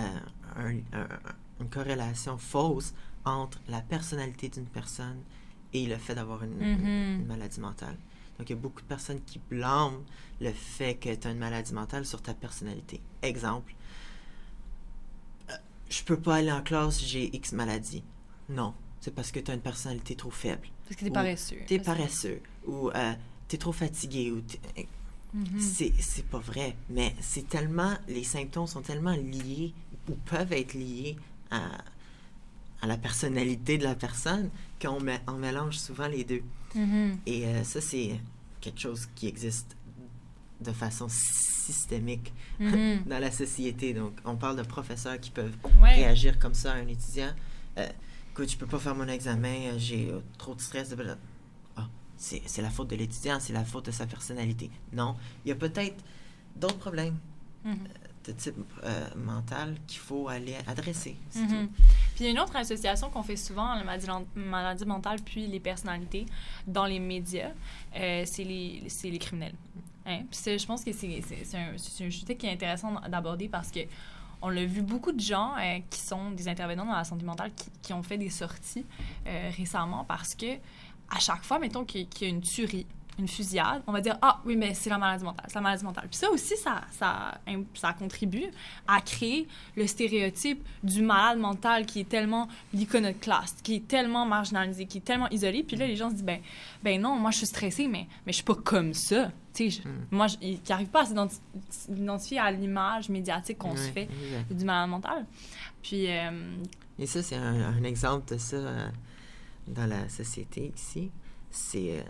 un- 0.58 1.00
un- 1.00 1.08
une 1.62 1.70
corrélation 1.70 2.38
fausse 2.38 2.94
entre 3.26 3.60
la 3.70 3.80
personnalité 3.82 4.50
d'une 4.50 4.66
personne 4.66 5.18
et 5.74 5.86
le 5.88 5.98
fait 5.98 6.16
d'avoir 6.16 6.44
une, 6.44 6.56
Mhm. 6.58 7.22
une 7.22 7.26
maladie 7.26 7.60
mentale. 7.60 7.98
Donc, 8.38 8.50
il 8.50 8.54
y 8.54 8.56
a 8.56 8.60
beaucoup 8.60 8.82
de 8.82 8.88
personnes 8.88 9.22
qui 9.26 9.40
blâment 9.50 10.02
le 10.42 10.52
fait 10.52 10.96
que 10.96 11.14
tu 11.14 11.28
as 11.28 11.32
une 11.32 11.38
maladie 11.38 11.74
mentale 11.74 12.06
sur 12.06 12.22
ta 12.22 12.34
personnalité. 12.34 13.00
Exemple, 13.22 13.74
euh, 15.50 15.54
je 15.90 16.04
peux 16.04 16.18
pas 16.20 16.36
aller 16.36 16.52
en 16.52 16.62
classe, 16.62 17.02
j'ai 17.04 17.36
X 17.36 17.52
maladie. 17.54 18.04
Non, 18.50 18.74
c'est 19.02 19.14
parce 19.14 19.32
que 19.32 19.40
tu 19.40 19.52
as 19.52 19.54
une 19.54 19.62
personnalité 19.62 20.16
trop 20.16 20.32
faible. 20.32 20.68
Parce 20.86 20.96
que 20.96 21.06
t'es 21.06 21.12
Ou 21.12 21.14
paresseux. 21.14 21.58
Tu 21.68 21.74
es 21.76 21.80
paresseux 21.80 22.42
ou 22.68 22.90
tu 23.48 23.56
es 23.56 23.60
trop 23.60 23.72
fatigué 23.72 24.32
ou 24.32 24.42
c'est, 25.60 25.92
c'est 26.00 26.26
pas 26.28 26.40
vrai, 26.40 26.76
mais 26.90 27.16
c'est 27.20 27.48
tellement, 27.50 27.94
les 28.08 28.24
symptômes 28.24 28.68
sont 28.68 28.82
tellement 28.82 29.16
liés 29.16 29.74
ou 30.10 30.14
peuvent 30.26 30.54
être 30.54 30.74
liés 30.76 31.16
à, 31.50 31.70
à 32.84 32.88
la 32.88 32.98
personnalité 32.98 33.78
de 33.78 33.84
la 33.86 33.96
personne 33.96 34.50
qu'on 34.82 35.00
mé- 35.00 35.22
on 35.28 35.34
mélange 35.38 35.78
souvent 35.78 36.08
les 36.08 36.26
deux. 36.26 36.44
Mhm. 36.76 37.18
Et 37.26 37.46
euh, 37.48 37.64
ça, 37.64 37.80
c'est 37.80 38.20
quelque 38.60 38.80
chose 38.82 39.08
qui 39.16 39.28
existe 39.28 39.78
de 40.60 40.72
façon 40.74 41.08
systémique 41.10 42.34
Mhm. 42.60 43.04
dans 43.06 43.20
la 43.20 43.32
société. 43.32 43.94
Donc, 43.94 44.12
on 44.26 44.36
parle 44.36 44.58
de 44.58 44.64
professeurs 44.64 45.18
qui 45.20 45.32
peuvent 45.32 45.56
Ouais. 45.82 45.96
réagir 45.96 46.38
comme 46.40 46.54
ça 46.54 46.74
à 46.74 46.76
un 46.76 46.88
étudiant. 46.88 47.32
Euh, 47.78 47.88
écoute, 48.34 48.52
je 48.52 48.58
peux 48.58 48.68
pas 48.68 48.80
faire 48.80 48.96
mon 48.96 49.08
examen, 49.08 49.72
euh, 49.72 49.76
j'ai 49.78 50.12
trop 50.38 50.54
de 50.54 50.62
stress. 50.62 50.90
de 50.90 51.18
Ah, 51.78 51.88
c'est 52.18 52.62
la 52.62 52.70
faute 52.70 52.90
de 52.90 52.98
l'étudiant, 52.98 53.38
c'est 53.40 53.54
la 53.54 53.64
faute 53.64 53.86
de 53.86 53.92
sa 53.92 54.06
personnalité. 54.08 54.70
Non, 54.92 55.16
il 55.46 55.50
y 55.50 55.52
a 55.54 55.56
peut-être 55.56 56.04
d'autres 56.58 56.78
problèmes 56.80 57.18
Mhm. 57.64 57.78
De 58.26 58.32
type 58.32 58.56
euh, 58.84 59.08
mental 59.16 59.76
qu'il 59.88 60.00
faut 60.00 60.28
aller 60.28 60.56
adresser. 60.68 61.16
Mhm. 61.36 61.48
tout. 61.48 61.70
Puis 62.16 62.22
il 62.22 62.26
y 62.26 62.28
a 62.28 62.32
une 62.32 62.40
autre 62.40 62.56
association 62.56 63.10
qu'on 63.10 63.24
fait 63.24 63.36
souvent, 63.36 63.74
la 63.76 63.84
maladie, 63.84 64.08
maladie 64.36 64.86
mentale 64.86 65.20
puis 65.24 65.48
les 65.48 65.60
personnalités, 65.60 66.26
dans 66.68 66.86
les 66.86 67.00
médias, 67.00 67.52
euh, 67.96 68.24
c'est 68.26 68.44
les, 68.44 68.84
les 69.04 69.20
criminels. 69.20 69.56
Hein? 70.06 70.22
Puis 70.30 70.58
je 70.58 70.66
pense 70.66 70.84
que 70.84 70.92
c'est 70.92 71.22
un, 71.54 71.74
un 71.74 71.78
sujet 71.78 72.36
qui 72.36 72.46
est 72.46 72.52
intéressant 72.52 73.00
d'aborder 73.10 73.48
parce 73.48 73.72
que 73.72 73.80
on 74.42 74.50
l'a 74.50 74.66
vu 74.66 74.82
beaucoup 74.82 75.14
de 75.14 75.22
gens 75.22 75.54
euh, 75.58 75.80
qui 75.90 76.02
sont 76.02 76.32
des 76.32 76.50
intervenants 76.50 76.86
dans 76.86 76.92
la 76.96 77.06
santé 77.06 77.24
mentale 77.24 77.52
qui, 77.56 77.70
qui 77.82 77.94
ont 77.94 78.04
fait 78.04 78.18
des 78.18 78.30
sorties 78.30 78.86
récemment 79.58 80.04
parce 80.04 80.36
que 80.36 80.58
à 81.10 81.20
chaque 81.20 81.44
fois, 81.44 81.60
mettons 81.60 81.86
qu'il 81.86 82.08
y 82.22 82.26
a 82.26 82.28
une 82.28 82.42
tuerie, 82.42 82.88
une 83.20 83.28
fusillade, 83.28 83.84
on 83.86 83.92
va 83.92 84.02
dire 84.02 84.18
Ah 84.22 84.40
oui, 84.46 84.56
mais 84.56 84.74
c'est 84.74 84.90
la 84.90 84.98
maladie 84.98 85.24
mentale, 85.24 85.46
c'est 85.48 85.56
la 85.56 85.62
maladie 85.62 85.84
mentale. 85.86 86.08
Puis 86.10 86.18
ça 86.18 86.30
aussi, 86.32 86.58
ça, 86.58 86.82
ça, 86.92 87.40
ça 87.76 87.94
contribue 87.94 88.46
à 88.88 89.02
créer 89.02 89.48
le 89.76 89.86
stéréotype 89.86 90.64
du 90.84 91.02
malade 91.04 91.38
mental 91.38 91.86
qui 91.86 92.00
est 92.00 92.10
tellement 92.10 92.48
l'iconoclaste, 92.74 93.62
qui 93.62 93.76
est 93.76 93.88
tellement 93.88 94.26
marginalisé, 94.26 94.86
qui 94.86 94.98
est 94.98 95.02
tellement 95.02 95.30
isolé. 95.30 95.64
Puis 95.64 95.78
là, 95.78 95.86
les 95.88 95.96
gens 95.96 96.10
se 96.10 96.16
disent 96.16 96.24
Ben, 96.24 96.42
ben 96.84 97.00
non, 97.02 97.16
moi 97.18 97.32
je 97.32 97.38
suis 97.38 97.46
stressée, 97.48 97.88
mais, 97.88 98.08
mais 98.26 98.32
je 98.32 98.38
suis 98.38 98.44
pas 98.46 98.56
comme 98.56 98.94
ça. 98.94 99.32
Tu 99.54 99.70
sais, 99.70 99.82
je- 99.84 99.88
Mm. 99.88 100.06
moi, 100.10 100.26
je- 100.28 100.38
ils 100.42 100.60
n'arrivent 100.68 100.88
pas 100.90 101.02
à 101.04 101.06
s'identi- 101.06 101.40
s'identifier 101.70 102.40
à 102.40 102.50
l'image 102.52 103.10
médiatique 103.10 103.60
qu'on 103.60 103.76
se 103.76 103.92
fait 103.92 104.08
du 104.50 104.66
malade 104.66 104.90
mental. 104.90 105.26
Puis, 105.84 106.10
euh, 106.10 106.56
Et 106.98 107.06
ça, 107.06 107.22
c'est 107.22 107.36
un, 107.36 107.62
un 107.78 107.84
exemple 107.84 108.34
de 108.34 108.40
ça 108.40 108.56
euh, 108.56 108.88
dans 109.68 109.86
la 109.86 110.10
société 110.10 110.74
ici. 110.76 111.12
C'est 111.52 112.00
euh, 112.00 112.04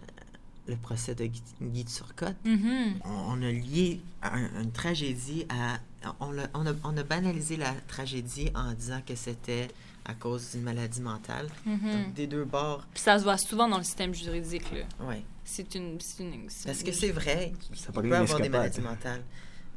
le 0.68 0.76
procès 0.78 1.14
de 1.16 1.26
Guy, 1.62 1.86
Turcotte. 1.86 2.38
mhm, 2.46 3.00
On, 3.06 3.10
on 3.10 3.42
a 3.42 3.52
lié 3.52 4.00
un- 4.22 4.62
une 4.62 4.72
tragédie 4.72 5.46
à... 5.50 5.80
On 6.20 6.38
a, 6.38 6.44
on, 6.54 6.66
a, 6.68 6.74
on 6.84 6.98
a 6.98 7.04
banalisé 7.04 7.56
la 7.56 7.74
tragédie 7.88 8.50
en 8.56 8.74
disant 8.74 9.02
que 9.06 9.16
c'était 9.16 9.70
à 10.06 10.14
cause 10.14 10.52
d'une 10.52 10.64
maladie 10.64 11.00
mentale. 11.02 11.50
mhm. 11.66 11.80
Donc, 11.92 12.14
des 12.14 12.28
deux 12.28 12.44
bords, 12.46 12.86
Puis 12.94 13.02
ça 13.04 13.18
se 13.20 13.24
voit 13.24 13.38
souvent 13.38 13.68
dans 13.70 13.78
le 13.78 13.84
système 13.84 14.14
juridique. 14.14 14.70
là. 14.72 15.06
ouais. 15.08 15.24
C'est 15.46 15.76
une, 15.76 16.00
c'est 16.02 16.24
une, 16.24 16.50
c'est 16.50 16.66
Parce 16.68 16.80
une- 16.82 16.86
que 16.88 16.92
c'est 16.94 17.12
vrai 17.12 17.54
qu'il 17.60 17.78
Ça 17.78 17.92
peut 17.92 18.00
avoir 18.16 18.40
des 18.42 18.50
maladies 18.50 18.82
mentales, 18.82 19.24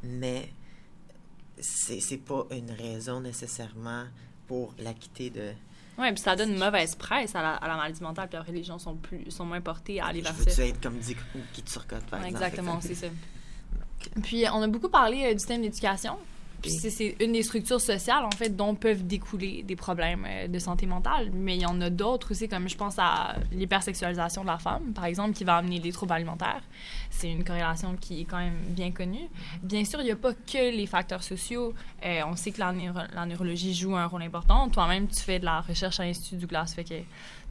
mais 0.03 0.49
c'est 1.59 1.99
c'est 1.99 2.17
pas 2.17 2.45
une 2.51 2.71
raison 2.71 3.19
nécessairement 3.21 4.05
pour 4.47 4.73
l'acquitter 4.79 5.29
de... 5.29 5.51
Ouais, 5.97 6.11
puis 6.13 6.21
ça 6.21 6.35
donne 6.35 6.51
une 6.51 6.59
mauvaise 6.59 6.93
presse 6.95 7.33
à 7.35 7.41
la, 7.41 7.53
à 7.55 7.67
la 7.67 7.75
maladie 7.75 8.03
mentale, 8.03 8.27
puis 8.29 8.37
après, 8.37 8.51
les 8.51 8.63
gens 8.63 8.77
sont, 8.77 8.95
plus, 8.95 9.29
sont 9.31 9.45
moins 9.45 9.61
portés 9.61 9.99
à 9.99 10.07
aller 10.07 10.21
vers 10.21 10.33
veux 10.33 10.49
ça. 10.49 10.65
être 10.65 10.79
comme 10.81 10.97
Guy 10.99 11.15
Guy 11.55 11.63
Turcotte, 11.63 12.03
par 12.05 12.19
Ouais, 12.21 12.27
exemple? 12.27 12.43
Exactement, 12.45 12.79
c'est 12.81 12.95
ça. 12.95 13.07
Puis, 14.23 14.45
on 14.53 14.61
a 14.61 14.67
beaucoup 14.67 14.89
parlé 14.89 15.23
euh, 15.25 15.33
du 15.33 15.39
système 15.39 15.61
d'éducation. 15.61 16.17
Puis, 16.61 16.71
c'est- 16.71 17.15
une 17.19 17.33
des 17.33 17.43
structures 17.43 17.79
sociales, 17.81 18.23
en 18.25 18.31
fait, 18.31 18.49
dont 18.55 18.73
peuvent 18.75 19.05
découler 19.05 19.63
des 19.63 19.75
problèmes 19.75 20.25
euh, 20.27 20.47
de 20.47 20.59
santé 20.59 20.85
mentale. 20.85 21.29
Mais 21.33 21.55
il 21.55 21.61
y 21.61 21.65
en 21.65 21.79
a 21.81 21.89
d'autres 21.89 22.31
aussi, 22.31 22.49
comme 22.49 22.67
je 22.67 22.75
pense 22.75 22.95
à 22.97 23.35
l'hypersexualisation 23.51 24.41
de 24.41 24.47
la 24.47 24.57
femme, 24.57 24.93
par 24.93 25.05
exemple, 25.05 25.33
qui 25.33 25.43
va 25.43 25.57
amener 25.57 25.79
les 25.79 25.91
troubles 25.91 26.13
alimentaires. 26.13 26.61
C'est 27.09 27.31
une 27.31 27.43
corrélation 27.43 27.95
qui 27.95 28.21
est 28.21 28.25
quand 28.25 28.37
même 28.39 28.57
bien 28.69 28.91
connue. 28.91 29.27
Bien 29.61 29.85
sûr, 29.85 29.99
il 30.01 30.05
n'y 30.05 30.11
a 30.11 30.15
pas 30.15 30.33
que 30.33 30.75
les 30.75 30.85
facteurs 30.87 31.23
sociaux. 31.23 31.73
Euh, 32.05 32.21
on 32.27 32.35
sait 32.35 32.51
que 32.51 32.59
la, 32.59 32.71
neuro- 32.73 32.99
la 33.13 33.25
neurologie 33.25 33.73
joue 33.73 33.95
un 33.95 34.05
rôle 34.07 34.23
important. 34.23 34.67
Toi-même, 34.69 35.07
tu 35.07 35.19
fais 35.21 35.39
de 35.39 35.45
la 35.45 35.61
recherche 35.61 35.99
à 35.99 36.05
l'Institut 36.05 36.37
Douglas, 36.37 36.73
fait 36.75 36.83
que 36.83 36.95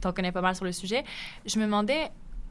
tu 0.01 0.07
en 0.07 0.11
connais 0.13 0.31
pas 0.31 0.41
mal 0.41 0.55
sur 0.55 0.65
le 0.65 0.71
sujet. 0.71 1.03
Je 1.45 1.57
me 1.59 1.65
demandais, 1.65 2.09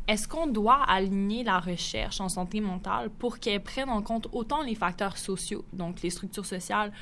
est-ce 0.08 0.28
qu'on 0.28 0.46
doit 0.46 0.82
aligner 0.84 1.42
la 1.42 1.58
recherche 1.58 2.20
en 2.20 2.28
santé 2.28 2.60
mentale 2.60 3.10
pour 3.10 3.38
qu'elle 3.38 3.62
prenne 3.62 3.90
en 3.90 4.02
compte 4.02 4.28
autant 4.32 4.62
les 4.62 4.74
facteurs 4.74 5.16
sociaux, 5.16 5.64
donc 5.72 6.02
les 6.02 6.10
structures 6.10 6.46
sociales, 6.46 6.92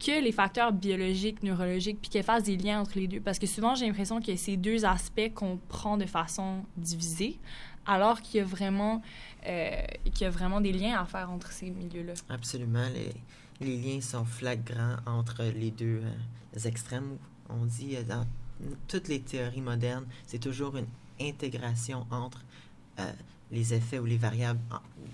que 0.00 0.22
les 0.22 0.32
facteurs 0.32 0.72
biologiques, 0.72 1.42
neurologiques, 1.42 2.00
puis 2.00 2.10
qu'elle 2.10 2.24
fasse 2.24 2.44
des 2.44 2.56
liens 2.56 2.80
entre 2.80 2.98
les 2.98 3.08
deux? 3.08 3.20
Parce 3.20 3.38
que 3.38 3.46
souvent, 3.46 3.74
j'ai 3.74 3.86
l'impression 3.86 4.20
que 4.20 4.34
ces 4.36 4.56
deux 4.56 4.84
aspects 4.84 5.32
qu'on 5.34 5.58
prend 5.68 5.96
de 5.96 6.06
façon 6.06 6.64
divisée, 6.76 7.38
alors 7.86 8.20
qu'il 8.20 8.38
y 8.38 8.40
a 8.40 8.44
vraiment, 8.44 9.02
euh, 9.46 9.70
y 10.20 10.24
a 10.24 10.30
vraiment 10.30 10.60
des 10.60 10.72
liens 10.72 11.00
à 11.00 11.04
faire 11.04 11.30
entre 11.30 11.50
ces 11.52 11.70
milieux-là. 11.70 12.14
Absolument. 12.28 12.86
Les, 12.94 13.12
les 13.66 13.76
liens 13.76 14.00
sont 14.00 14.24
flagrants 14.24 14.96
entre 15.06 15.42
les 15.44 15.70
deux 15.70 16.02
euh, 16.04 16.60
extrêmes. 16.68 17.16
On 17.48 17.64
dit 17.64 17.96
euh, 17.96 18.02
dans 18.02 18.26
toutes 18.88 19.08
les 19.08 19.20
théories 19.20 19.60
modernes, 19.60 20.06
c'est 20.26 20.38
toujours 20.38 20.76
une 20.76 20.86
intégration 21.20 22.06
entre 22.10 22.44
euh, 22.98 23.12
les 23.50 23.74
effets 23.74 23.98
ou 23.98 24.04
les 24.04 24.16
variables 24.18 24.60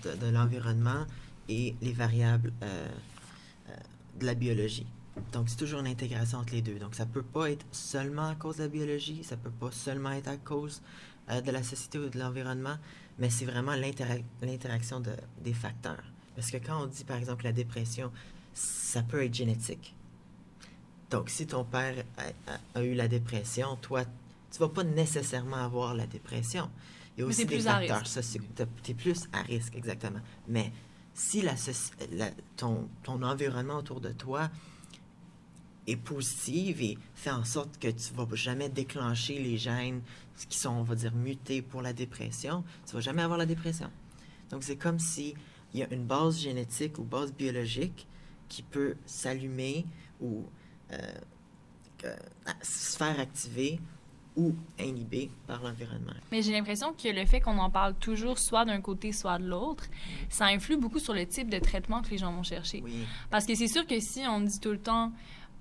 de, 0.03 0.27
l'environnement 0.27 1.05
et 1.47 1.75
les 1.81 1.93
variables 1.93 2.51
euh, 2.63 2.87
euh, 3.69 3.75
de 4.19 4.25
la 4.25 4.33
biologie. 4.33 4.87
Donc, 5.31 5.49
c'est 5.49 5.55
toujours 5.55 5.79
une 5.79 5.87
intégration 5.87 6.39
entre 6.39 6.53
les 6.53 6.61
deux. 6.61 6.77
Donc, 6.77 6.95
ça 6.95 7.05
peut 7.05 7.23
pas 7.23 7.49
être 7.51 7.65
seulement 7.71 8.27
à 8.27 8.35
cause 8.35 8.57
de 8.57 8.63
la 8.63 8.69
biologie, 8.69 9.23
ça 9.23 9.37
peut 9.37 9.51
pas 9.51 9.71
seulement 9.71 10.11
être 10.11 10.27
à 10.27 10.37
cause 10.37 10.81
de 11.29 11.51
la 11.51 11.63
société 11.63 11.97
ou 11.97 12.09
de 12.09 12.19
l'environnement, 12.19 12.75
mais 13.17 13.29
c'est 13.29 13.45
vraiment 13.45 13.73
l'intera- 13.75 14.21
l'interaction 14.41 14.99
de, 14.99 15.11
des 15.41 15.53
facteurs. 15.53 16.03
Parce 16.35 16.51
que 16.51 16.57
quand 16.57 16.83
on 16.83 16.85
dit, 16.85 17.05
par 17.05 17.17
exemple, 17.17 17.45
la 17.45 17.53
dépression, 17.53 18.11
ça 18.53 19.01
peut 19.01 19.23
être 19.23 19.33
génétique. 19.33 19.95
Donc, 21.09 21.29
si 21.29 21.47
ton 21.47 21.63
père 21.63 22.03
a 22.73 22.83
eu 22.83 22.93
la 22.93 23.07
dépression, 23.07 23.77
toi, 23.77 24.03
tu 24.55 24.59
vas 24.61 24.69
pas 24.69 24.83
nécessairement 24.85 25.57
avoir 25.57 25.93
la 25.93 26.07
dépression. 26.07 26.69
Il 27.17 27.19
y 27.19 27.23
a 27.23 27.25
Mais 27.25 27.33
aussi 27.33 27.45
des 27.45 27.55
facteurs 27.89 28.07
sociaux. 28.07 28.43
Tu 28.83 28.91
es 28.91 28.93
plus 28.93 29.23
à 29.33 29.41
risque, 29.41 29.75
exactement. 29.75 30.19
Mais 30.47 30.71
si 31.13 31.41
la, 31.41 31.55
soci- 31.55 31.91
la- 32.13 32.31
ton, 32.55 32.87
ton 33.03 33.21
environnement 33.21 33.75
autour 33.75 33.99
de 33.99 34.13
toi 34.13 34.49
est 35.87 35.97
positive 35.97 36.81
et 36.81 36.97
fait 37.15 37.31
en 37.31 37.43
sorte 37.43 37.77
que 37.79 37.89
tu 37.89 38.13
vas 38.13 38.27
jamais 38.33 38.69
déclencher 38.69 39.39
les 39.39 39.57
gènes 39.57 40.01
qui 40.49 40.57
sont, 40.57 40.69
on 40.69 40.83
va 40.83 40.95
dire, 40.95 41.13
mutés 41.13 41.61
pour 41.61 41.81
la 41.81 41.91
dépression, 41.93 42.63
tu 42.87 42.93
vas 42.95 43.01
jamais 43.01 43.21
avoir 43.21 43.37
la 43.37 43.45
dépression. 43.45 43.91
Donc, 44.51 44.63
c'est 44.63 44.77
comme 44.77 44.99
si 44.99 45.35
il 45.73 45.81
y 45.81 45.83
a 45.83 45.93
une 45.93 46.05
base 46.05 46.39
génétique 46.39 46.97
ou 46.97 47.03
base 47.03 47.33
biologique 47.33 48.07
qui 48.47 48.63
peut 48.63 48.95
s'allumer 49.05 49.85
ou 50.21 50.45
euh, 50.91 52.15
à- 52.45 52.63
se 52.63 52.97
faire 52.97 53.19
activer 53.19 53.79
ou 54.35 54.53
inhiber 54.79 55.29
par 55.47 55.63
l'environnement. 55.63 56.13
Mais 56.31 56.41
j'ai 56.41 56.51
l'impression 56.51 56.93
que 56.93 57.07
le 57.07 57.25
fait 57.25 57.39
qu'on 57.39 57.57
en 57.57 57.69
parle 57.69 57.93
toujours, 57.95 58.37
soit 58.37 58.65
d'un 58.65 58.81
côté, 58.81 59.11
soit 59.11 59.39
de 59.39 59.47
l'autre, 59.47 59.85
ça 60.29 60.45
influe 60.45 60.77
beaucoup 60.77 60.99
sur 60.99 61.13
le 61.13 61.25
type 61.25 61.49
de 61.49 61.59
traitement 61.59 62.01
que 62.01 62.09
les 62.09 62.17
gens 62.17 62.33
vont 62.33 62.43
chercher. 62.43 62.81
Oui, 62.83 63.05
Parce 63.29 63.45
que 63.45 63.55
c'est 63.55 63.67
sûr 63.67 63.85
que 63.87 63.99
si 63.99 64.21
on 64.27 64.41
dit 64.41 64.59
tout 64.59 64.71
le 64.71 64.79
temps, 64.79 65.11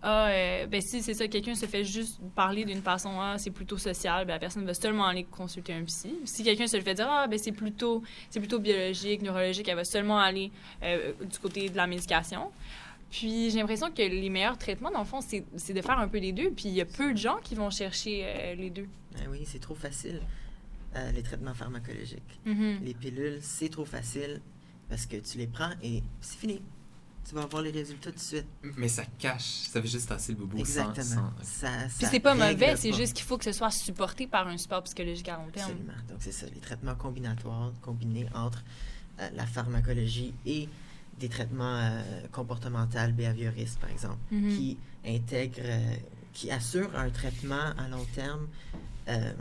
ah, 0.06 0.26
euh, 0.28 0.66
ben 0.66 0.82
si 0.82 1.02
c'est 1.02 1.14
ça, 1.14 1.26
quelqu'un 1.28 1.54
se 1.54 1.64
fait 1.64 1.82
juste 1.82 2.20
parler 2.34 2.66
d'une 2.66 2.82
façon, 2.82 3.18
ah, 3.18 3.36
c'est 3.38 3.50
plutôt 3.50 3.78
social, 3.78 4.26
ben 4.26 4.34
la 4.34 4.38
personne 4.38 4.66
va 4.66 4.74
seulement 4.74 5.06
aller 5.06 5.24
consulter 5.24 5.72
un 5.72 5.82
psy. 5.84 6.14
Si 6.26 6.44
quelqu'un 6.44 6.66
se 6.66 6.76
le 6.76 6.82
fait 6.82 6.92
dire, 6.92 7.08
ah, 7.08 7.26
ben 7.26 7.38
c'est 7.38 7.52
plutôt, 7.52 8.02
c'est 8.28 8.38
plutôt 8.38 8.58
biologique, 8.58 9.22
neurologique, 9.22 9.66
elle 9.66 9.76
va 9.76 9.84
seulement 9.84 10.18
aller 10.18 10.52
euh, 10.82 11.12
du 11.22 11.38
côté 11.38 11.70
de 11.70 11.76
la 11.76 11.86
médication. 11.86 12.50
Puis 13.10 13.50
j'ai 13.50 13.58
l'impression 13.58 13.90
que 13.92 14.02
les 14.02 14.28
meilleurs 14.30 14.58
traitements, 14.58 14.90
dans 14.90 14.98
le 15.00 15.04
fond, 15.04 15.20
c'est 15.20 15.72
de 15.72 15.82
faire 15.82 15.98
un 15.98 16.08
peu 16.08 16.18
les 16.18 16.32
deux. 16.32 16.50
Puis 16.50 16.66
il 16.66 16.74
y 16.74 16.80
a 16.80 16.84
peu 16.84 17.12
de 17.12 17.18
gens 17.18 17.38
qui 17.42 17.54
vont 17.54 17.70
chercher 17.70 18.22
euh, 18.24 18.54
les 18.56 18.70
deux. 18.70 18.88
Ah 19.16 19.20
oui, 19.30 19.44
c'est 19.46 19.60
trop 19.60 19.74
facile, 19.76 20.20
euh, 20.96 21.12
les 21.12 21.22
traitements 21.22 21.54
pharmacologiques. 21.54 22.40
Mhm. 22.44 22.80
Les 22.82 22.94
pilules, 22.94 23.38
c'est 23.40 23.68
trop 23.68 23.84
facile 23.84 24.40
parce 24.88 25.06
que 25.06 25.16
tu 25.16 25.38
les 25.38 25.46
prends 25.46 25.70
et 25.82 26.02
c'est 26.20 26.38
fini. 26.38 26.60
Tu 27.26 27.34
vas 27.34 27.42
avoir 27.44 27.62
les 27.62 27.70
résultats 27.70 28.10
tout 28.10 28.16
de 28.16 28.20
suite. 28.20 28.46
Mais 28.76 28.88
ça 28.88 29.04
cache, 29.18 29.44
ça 29.44 29.80
fait 29.80 29.88
juste 29.88 30.08
tasser 30.10 30.32
le 30.32 30.38
bobo 30.38 30.58
sans- 30.58 30.90
Exactement. 30.90 31.30
sans- 31.42 31.42
Ça, 31.42 31.68
Puis 31.96 32.04
ça 32.04 32.10
c'est 32.10 32.20
pas 32.20 32.34
mauvais, 32.34 32.76
c'est 32.76 32.92
juste 32.92 33.14
qu'il 33.14 33.24
faut 33.24 33.38
que 33.38 33.44
ce 33.44 33.52
soit 33.52 33.70
supporté 33.70 34.26
par 34.26 34.46
un 34.46 34.58
support 34.58 34.82
psychologique 34.82 35.28
à 35.30 35.36
long 35.38 35.48
terme. 35.50 35.70
Absolument. 35.70 35.92
Donc, 36.08 36.18
c'est 36.20 36.32
ça, 36.32 36.44
les 36.52 36.60
traitements 36.60 36.94
combinatoires 36.96 37.72
combinés 37.80 38.26
entre 38.34 38.62
euh, 39.20 39.30
la 39.34 39.46
pharmacologie 39.46 40.34
et 40.44 40.68
des 41.18 41.28
traitements 41.28 41.76
euh, 41.78 42.02
comportementaux, 42.32 43.12
behavioristes, 43.12 43.78
par 43.78 43.90
exemple, 43.90 44.18
Mhm. 44.30 44.48
qui 44.56 44.78
intègrent, 45.06 45.60
euh, 45.64 45.96
qui 46.32 46.50
assurent 46.50 46.94
un 46.96 47.10
traitement 47.10 47.72
à 47.78 47.88
long 47.88 48.04
terme 48.14 48.48
euh, 49.08 49.32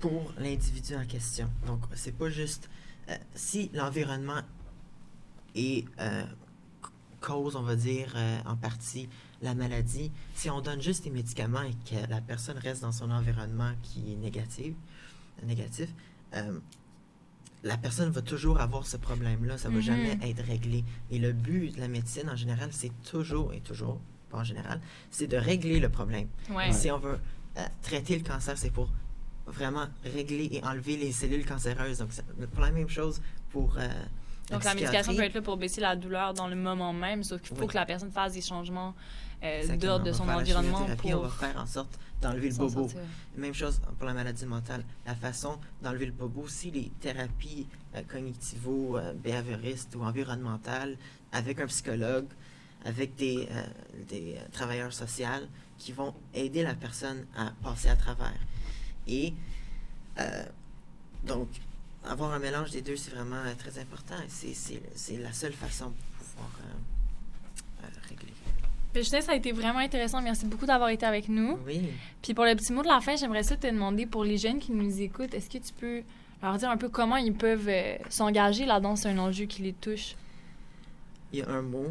pour 0.00 0.32
l'individu 0.38 0.94
en 0.96 1.04
question. 1.06 1.48
Donc, 1.66 1.80
c'est 1.94 2.12
pas 2.16 2.28
juste 2.28 2.68
euh, 3.08 3.16
si 3.34 3.70
l'environnement 3.72 4.42
est 5.54 5.84
cause, 7.20 7.54
on 7.56 7.62
va 7.62 7.76
dire, 7.76 8.16
en 8.46 8.56
partie 8.56 9.08
la 9.42 9.54
maladie, 9.54 10.10
si 10.34 10.50
on 10.50 10.60
donne 10.60 10.80
juste 10.82 11.04
des 11.04 11.10
médicaments 11.10 11.62
et 11.62 11.74
que 11.88 12.10
la 12.10 12.20
personne 12.20 12.58
reste 12.58 12.82
dans 12.82 12.90
son 12.90 13.10
environnement 13.12 13.72
qui 13.82 14.12
est 14.12 14.16
négatif, 14.16 14.74
négatif 15.44 15.88
la 17.62 17.76
personne 17.76 18.10
va 18.10 18.22
toujours 18.22 18.60
avoir 18.60 18.86
ce 18.86 18.96
problème-là. 18.96 19.56
Ça 19.58 19.68
va 19.68 19.76
Mhm. 19.76 19.80
jamais 19.82 20.18
être 20.22 20.42
réglé. 20.44 20.84
Et 21.10 21.18
le 21.18 21.32
but 21.32 21.74
de 21.74 21.80
la 21.80 21.88
médecine, 21.88 22.28
en 22.28 22.36
général, 22.36 22.70
c'est 22.72 22.90
toujours, 23.08 23.52
et 23.54 23.60
toujours, 23.60 24.00
pas 24.30 24.38
en 24.38 24.44
général, 24.44 24.80
c'est 25.10 25.26
de 25.26 25.36
régler 25.36 25.78
le 25.80 25.88
problème. 25.88 26.28
Ouais. 26.50 26.72
Si 26.72 26.90
on 26.90 26.98
veut 26.98 27.18
euh, 27.58 27.60
traiter 27.82 28.16
le 28.18 28.24
cancer, 28.24 28.56
c'est 28.58 28.70
pour 28.70 28.90
vraiment 29.46 29.86
régler 30.04 30.48
et 30.52 30.64
enlever 30.64 30.96
les 30.96 31.12
cellules 31.12 31.44
cancéreuses. 31.46 31.98
Donc, 31.98 32.08
c'est 32.12 32.24
la 32.58 32.70
même 32.72 32.88
chose 32.88 33.20
pour 33.50 33.76
euh, 33.78 33.88
Donc, 34.50 34.64
la 34.64 34.74
médication 34.74 35.14
peut 35.14 35.22
être 35.22 35.34
là 35.34 35.42
pour 35.42 35.56
baisser 35.56 35.80
la 35.80 35.96
douleur 35.96 36.34
dans 36.34 36.48
le 36.48 36.56
moment 36.56 36.92
même, 36.92 37.22
sauf 37.22 37.40
qu'il 37.40 37.56
faut 37.56 37.62
Oui. 37.62 37.68
que 37.68 37.74
la 37.74 37.86
personne 37.86 38.10
fasse 38.10 38.32
des 38.34 38.42
changements 38.42 38.94
euh, 39.42 39.76
d'ordre 39.76 40.04
de 40.04 40.12
son 40.12 40.24
la 40.26 40.38
environnement 40.38 40.78
chimiothérapie, 40.78 41.14
On 41.14 41.20
va 41.20 41.28
pour 41.28 41.36
faire 41.36 41.60
en 41.60 41.66
sorte 41.66 41.98
d'enlever 42.20 42.50
le 42.50 42.54
bobo. 42.54 42.82
sortir. 42.82 43.00
Même 43.36 43.54
chose 43.54 43.80
pour 43.98 44.06
la 44.06 44.14
maladie 44.14 44.46
mentale. 44.46 44.84
La 45.06 45.14
façon 45.14 45.58
d'enlever 45.82 46.06
le 46.06 46.12
bobo, 46.12 46.46
si 46.48 46.70
les 46.70 46.90
thérapies 47.00 47.66
euh, 47.96 48.02
cognitivo, 48.08 48.98
euh, 48.98 49.12
ou 49.96 50.02
environnementales 50.04 50.96
avec 51.32 51.60
un 51.60 51.66
psychologue 51.66 52.26
avec 52.84 53.14
des, 53.14 53.48
euh, 53.50 53.62
des 54.08 54.34
euh, 54.36 54.48
travailleurs 54.52 54.92
sociaux 54.92 55.26
qui 55.78 55.92
vont 55.92 56.14
aider 56.34 56.62
la 56.62 56.74
personne 56.74 57.26
à 57.36 57.52
passer 57.62 57.88
à 57.88 57.96
travers. 57.96 58.38
Et 59.06 59.34
donc, 61.24 61.48
avoir 62.08 62.32
un 62.32 62.38
mélange 62.38 62.70
des 62.70 62.82
deux, 62.82 62.96
c'est 62.96 63.10
vraiment 63.12 63.36
euh, 63.36 63.54
très 63.58 63.78
important. 63.78 64.14
c'est- 64.28 64.54
C'est 64.54 64.82
c'est 64.94 65.16
la 65.18 65.32
seule 65.32 65.52
façon 65.52 65.90
de 65.90 65.94
pouvoir 66.24 66.50
euh, 66.64 67.84
euh, 67.84 67.88
régler. 68.08 68.32
Justin, 68.94 69.20
ça 69.22 69.32
a 69.32 69.34
été 69.36 69.52
vraiment 69.52 69.78
intéressant. 69.78 70.20
Merci 70.20 70.44
beaucoup 70.46 70.66
d'avoir 70.66 70.90
été 70.90 71.06
avec 71.06 71.28
nous. 71.28 71.58
Oui. 71.66 71.88
Puis 72.20 72.34
pour 72.34 72.44
le 72.44 72.54
petit 72.54 72.72
mot 72.72 72.82
de 72.82 72.88
la 72.88 73.00
fin, 73.00 73.16
j'aimerais 73.16 73.42
ça 73.42 73.56
te 73.56 73.66
demander 73.66 74.04
pour 74.06 74.22
les 74.24 74.36
jeunes 74.36 74.58
qui 74.58 74.72
nous 74.72 75.00
écoutent, 75.00 75.32
est-ce 75.32 75.48
que 75.48 75.58
tu 75.58 75.72
peux 75.72 76.02
leur 76.42 76.58
dire 76.58 76.68
un 76.70 76.76
peu 76.76 76.88
comment 76.90 77.16
ils 77.16 77.32
peuvent 77.32 77.68
euh, 77.68 77.96
s'engager 78.10 78.66
là-dedans? 78.66 78.96
C'est 78.96 79.08
un 79.08 79.18
enjeu 79.18 79.46
qui 79.46 79.62
les 79.62 79.72
touche? 79.72 80.14
Il 81.32 81.38
y 81.38 81.42
a 81.42 81.48
un 81.48 81.62
mot 81.62 81.86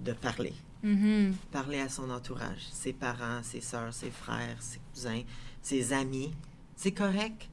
de 0.00 0.12
parler. 0.12 0.52
Mhm. 0.82 1.36
Parler 1.52 1.78
à 1.78 1.88
son 1.88 2.10
entourage, 2.10 2.66
ses 2.72 2.92
parents, 2.92 3.40
ses 3.44 3.60
soeurs, 3.60 3.94
ses 3.94 4.10
frères, 4.10 4.56
ses 4.60 4.80
cousins, 4.92 5.22
ses 5.62 5.92
amis. 5.92 6.32
C'est 6.74 6.90
correct 6.90 7.48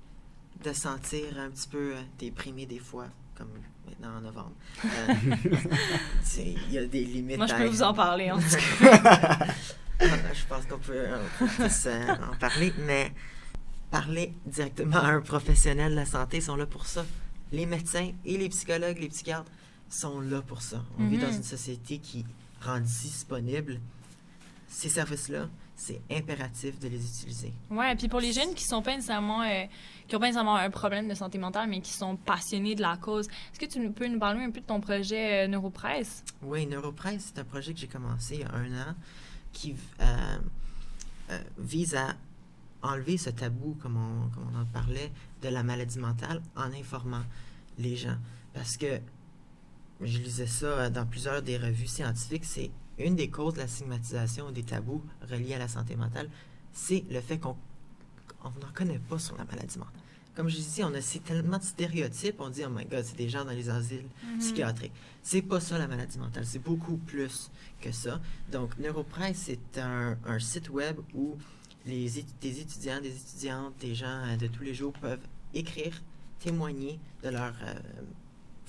de 0.64 0.74
se 0.74 0.82
sentir 0.82 1.26
un 1.40 1.50
petit 1.50 1.68
peu 1.68 1.94
euh, 1.96 2.02
déprimé 2.18 2.66
des 2.66 2.80
fois, 2.80 3.08
comme 3.36 3.50
maintenant 3.88 4.18
en 4.18 4.22
novembre. 4.22 4.52
Euh, 4.86 6.54
Il 6.68 6.72
y 6.74 6.78
a 6.78 6.86
des 6.86 7.04
limites. 7.06 7.38
Moi, 7.38 7.48
je 7.48 7.54
à- 7.54 7.58
peux 7.58 7.68
vous 7.68 7.82
en 7.84 7.94
parler, 7.94 8.32
en 8.32 8.38
tout 8.40 8.46
cas. 8.80 9.48
je 10.00 10.46
pense 10.48 10.66
qu'on 10.66 10.78
peut, 10.80 11.06
on 11.14 11.46
peut 11.46 11.52
tous 11.58 11.86
euh, 11.88 12.08
en 12.32 12.36
parler, 12.38 12.74
mais 12.86 13.12
parler 13.92 14.34
directement 14.46 14.98
à 14.98 15.08
un 15.08 15.22
professionnel 15.22 15.92
de 15.92 15.96
la 15.98 16.06
santé 16.06 16.38
ils 16.38 16.44
sont 16.44 16.56
là 16.56 16.66
pour 16.66 16.86
ça. 16.86 17.06
Les 17.52 17.66
médecins 17.66 18.12
et 18.26 18.38
les 18.38 18.50
psychologues, 18.50 19.00
les 19.00 19.10
psychiatres 19.10 19.52
sont 19.90 20.22
là 20.22 20.42
pour 20.42 20.62
ça. 20.62 20.84
On 21.00 21.08
vit 21.08 21.18
dans 21.18 21.28
Mhm. 21.28 21.38
une 21.38 21.44
société 21.44 21.98
qui 21.98 22.26
rend 22.62 22.80
disponible 22.80 23.80
ces 24.68 24.90
services-là. 24.90 25.50
C'est 25.80 26.02
impératif 26.12 26.78
de 26.78 26.90
les 26.90 26.98
utiliser. 26.98 27.54
Ouais, 27.70 27.96
puis 27.96 28.10
pour 28.10 28.20
les 28.20 28.34
jeunes 28.34 28.54
qui 28.54 28.66
sont 28.66 28.82
pas 28.82 28.96
nécessairement, 28.96 29.44
euh, 29.44 29.64
qui 30.10 30.16
ont 30.18 30.20
pas 30.20 30.26
nécessairement 30.26 30.58
un 30.58 30.70
problème 30.70 31.08
de 31.08 31.14
santé 31.14 31.38
mentale, 31.38 31.70
mais 31.70 31.80
qui 31.80 31.94
sont 31.94 32.18
passionnés 32.18 32.76
de 32.76 32.82
la 32.82 32.98
cause, 32.98 33.28
est-ce 33.28 33.60
que 33.60 33.66
tu 33.66 33.90
peux 33.92 34.08
nous 34.08 34.20
parler 34.20 34.44
un 34.44 34.52
peu 34.52 34.60
de 34.60 34.66
ton 34.66 34.82
projet 34.82 35.46
euh, 35.46 35.48
Neuropresse? 35.48 36.26
Oui, 36.44 36.68
Neuropresse, 36.68 37.32
c'est 37.34 37.40
un 37.40 37.46
projet 37.46 37.74
que 37.74 37.80
j'ai 37.80 37.88
commencé 37.88 38.36
il 38.36 38.42
y 38.42 38.44
a 38.44 38.54
un 38.54 38.90
an 38.90 38.96
qui 39.54 39.74
euh, 40.02 40.38
euh, 41.32 41.40
vise 41.58 41.96
à 41.96 42.14
enlever 42.82 43.18
ce 43.18 43.30
tabou, 43.30 43.78
comme 43.82 43.96
on, 43.96 44.30
comme 44.36 44.52
on 44.54 44.62
en 44.62 44.66
parlait, 44.66 45.14
de 45.42 45.48
la 45.48 45.64
maladie 45.64 45.98
mentale 45.98 46.42
en 46.58 46.74
informant 46.74 47.24
les 47.78 47.96
gens. 47.96 48.18
Parce 48.54 48.76
que 48.76 49.00
je 50.02 50.18
lisais 50.18 50.46
ça 50.46 50.90
dans 50.90 51.06
plusieurs 51.06 51.42
des 51.42 51.58
revues 51.58 51.88
scientifiques, 51.88 52.44
c'est 52.44 52.70
une 53.00 53.16
des 53.16 53.30
causes 53.30 53.54
de 53.54 53.60
la 53.60 53.68
stigmatisation 53.68 54.52
des 54.52 54.64
tabous 54.64 55.04
reliés 55.30 55.56
à 55.56 55.60
la 55.60 55.68
santé 55.68 55.96
mentale, 55.96 56.30
c'est 56.74 57.04
le 57.10 57.22
fait 57.22 57.40
qu'on 57.40 57.56
on 58.44 58.50
n'en 58.50 58.72
connaît 58.74 59.00
pas 59.00 59.20
sur 59.20 59.38
la 59.38 59.46
maladie 59.46 59.78
mentale. 59.78 60.02
Comme 60.36 60.48
je 60.48 60.56
disais, 60.56 60.84
on 60.86 60.94
a 60.94 61.02
tellement 61.26 61.58
de 61.58 61.64
stéréotypes, 61.64 62.40
on 62.40 62.50
dit, 62.50 62.64
oh 62.66 62.70
my 62.70 62.86
god, 62.86 63.04
c'est 63.04 63.18
des 63.18 63.28
gens 63.28 63.44
dans 63.44 63.52
les 63.52 63.70
asiles 63.70 64.06
psychiatriques. 64.40 64.94
C'est 65.22 65.42
pas 65.42 65.60
ça 65.60 65.78
la 65.78 65.88
maladie 65.88 66.18
mentale, 66.18 66.46
c'est 66.46 66.64
beaucoup 66.64 66.96
plus 66.96 67.52
que 67.82 67.92
ça. 67.92 68.22
Donc, 68.52 68.78
Neuropresse, 68.78 69.44
c'est 69.48 69.80
un, 69.82 70.18
un 70.26 70.40
site 70.40 70.70
web 70.70 70.98
où 71.14 71.36
les, 71.86 72.24
des 72.42 72.60
étudiants, 72.62 73.02
des 73.02 73.16
étudiantes, 73.16 73.74
des 73.82 73.96
gens 73.96 74.24
euh, 74.28 74.38
de 74.38 74.48
tous 74.48 74.64
les 74.64 74.74
jours 74.74 74.94
peuvent 74.94 75.20
écrire, 75.54 76.02
témoigner 76.40 77.00
de 77.24 77.30
leur 77.30 77.54
euh, 77.64 77.74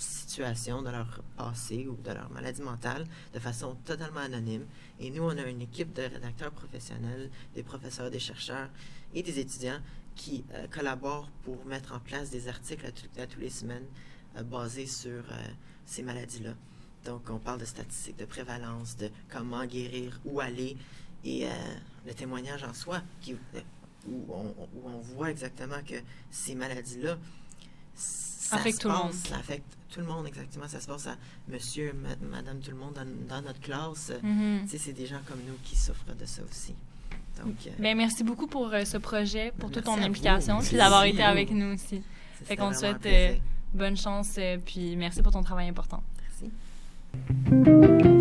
situation, 0.03 0.83
de 0.83 0.91
leur 0.91 1.23
passé 1.37 1.87
ou 1.89 1.97
de 1.97 2.11
leur 2.13 2.31
maladie 2.31 2.63
mentale 2.63 3.07
de 3.35 3.39
façon 3.39 3.75
totalement 3.85 4.21
anonyme. 4.21 4.67
Et 4.99 5.11
nous, 5.11 5.23
on 5.25 5.37
a 5.37 5.43
une 5.43 5.61
équipe 5.63 5.93
de 5.93 6.03
rédacteurs 6.03 6.53
professionnels, 6.53 7.31
des 7.55 7.63
professeurs, 7.63 8.11
des 8.11 8.19
chercheurs 8.19 8.69
et 9.15 9.23
des 9.23 9.39
étudiants 9.39 9.81
qui 10.17 10.45
euh, 10.55 10.67
collaborent 10.69 11.31
pour 11.45 11.65
mettre 11.67 11.93
en 11.95 12.01
place 12.01 12.31
des 12.31 12.49
articles 12.49 12.85
à, 12.87 12.93
tout- 12.93 13.07
à 13.21 13.27
tous 13.27 13.41
les 13.41 13.51
semaines 13.51 13.87
euh, 14.37 14.43
basés 14.43 14.87
sur 14.87 15.11
euh, 15.31 15.37
ces 15.87 16.03
maladies-là. 16.03 16.55
Donc, 17.05 17.31
on 17.31 17.39
parle 17.39 17.61
de 17.61 17.65
statistiques, 17.65 18.19
de 18.19 18.27
prévalence, 18.27 18.97
de 18.97 19.11
comment 19.31 19.65
guérir, 19.65 20.21
où 20.27 20.41
aller, 20.41 20.77
et 21.25 21.47
le 22.07 22.13
témoignage 22.15 22.63
en 22.65 22.73
soi, 22.75 23.03
qui, 23.23 23.35
où, 24.07 24.25
on, 24.35 24.55
où 24.75 24.87
on 24.89 24.99
voit 25.01 25.31
exactement 25.31 25.83
que 25.87 25.95
ces 26.31 26.55
maladies-là, 26.55 27.17
ça 27.95 28.57
Affecte 28.57 28.81
tout 28.81 28.89
le 28.89 28.95
monde. 28.95 29.13
Ça 29.13 29.37
affecte 29.37 29.77
tout 29.91 30.01
le 30.01 30.07
monde, 30.07 30.27
exactement. 30.27 30.69
Ça 30.69 30.81
se 30.81 30.87
passe 30.87 31.07
à 31.07 31.17
monsieur, 31.49 31.93
ma- 31.93 32.17
madame, 32.39 32.61
tout 32.61 32.71
le 32.71 32.77
monde 32.77 32.95
dans, 32.95 33.07
dans 33.37 33.43
notre 33.43 33.61
classe. 33.61 34.13
Tu 34.21 34.69
sais, 34.69 34.79
c'est 34.79 34.93
des 34.93 35.07
gens 35.07 35.21
comme 35.27 35.41
nous 35.47 35.57
qui 35.65 35.77
souffrent 35.77 36.15
de 36.19 36.25
ça 36.25 36.43
aussi. 36.51 36.75
Donc, 37.43 37.55
euh, 37.67 37.71
Ben, 37.79 37.97
merci 37.97 38.23
beaucoup 38.25 38.47
pour 38.47 38.73
euh, 38.73 38.85
ce 38.85 38.99
projet, 38.99 39.53
pour 39.59 39.71
toute 39.71 39.85
ton 39.85 40.01
implication, 40.03 40.59
puis 40.61 40.77
d'avoir 40.77 41.05
été 41.05 41.23
avec 41.23 41.51
nous 41.51 41.75
aussi. 41.75 42.03
Fait 42.45 42.57
qu'on 42.57 42.71
te 42.71 42.77
souhaite 42.77 43.05
euh, 43.07 43.35
bonne 43.75 43.97
chance, 43.97 44.35
euh, 44.39 44.59
puis 44.65 44.95
merci 44.97 45.23
pour 45.23 45.33
ton 45.33 45.43
travail 45.43 45.69
important. 45.69 46.03
Merci. 47.43 48.20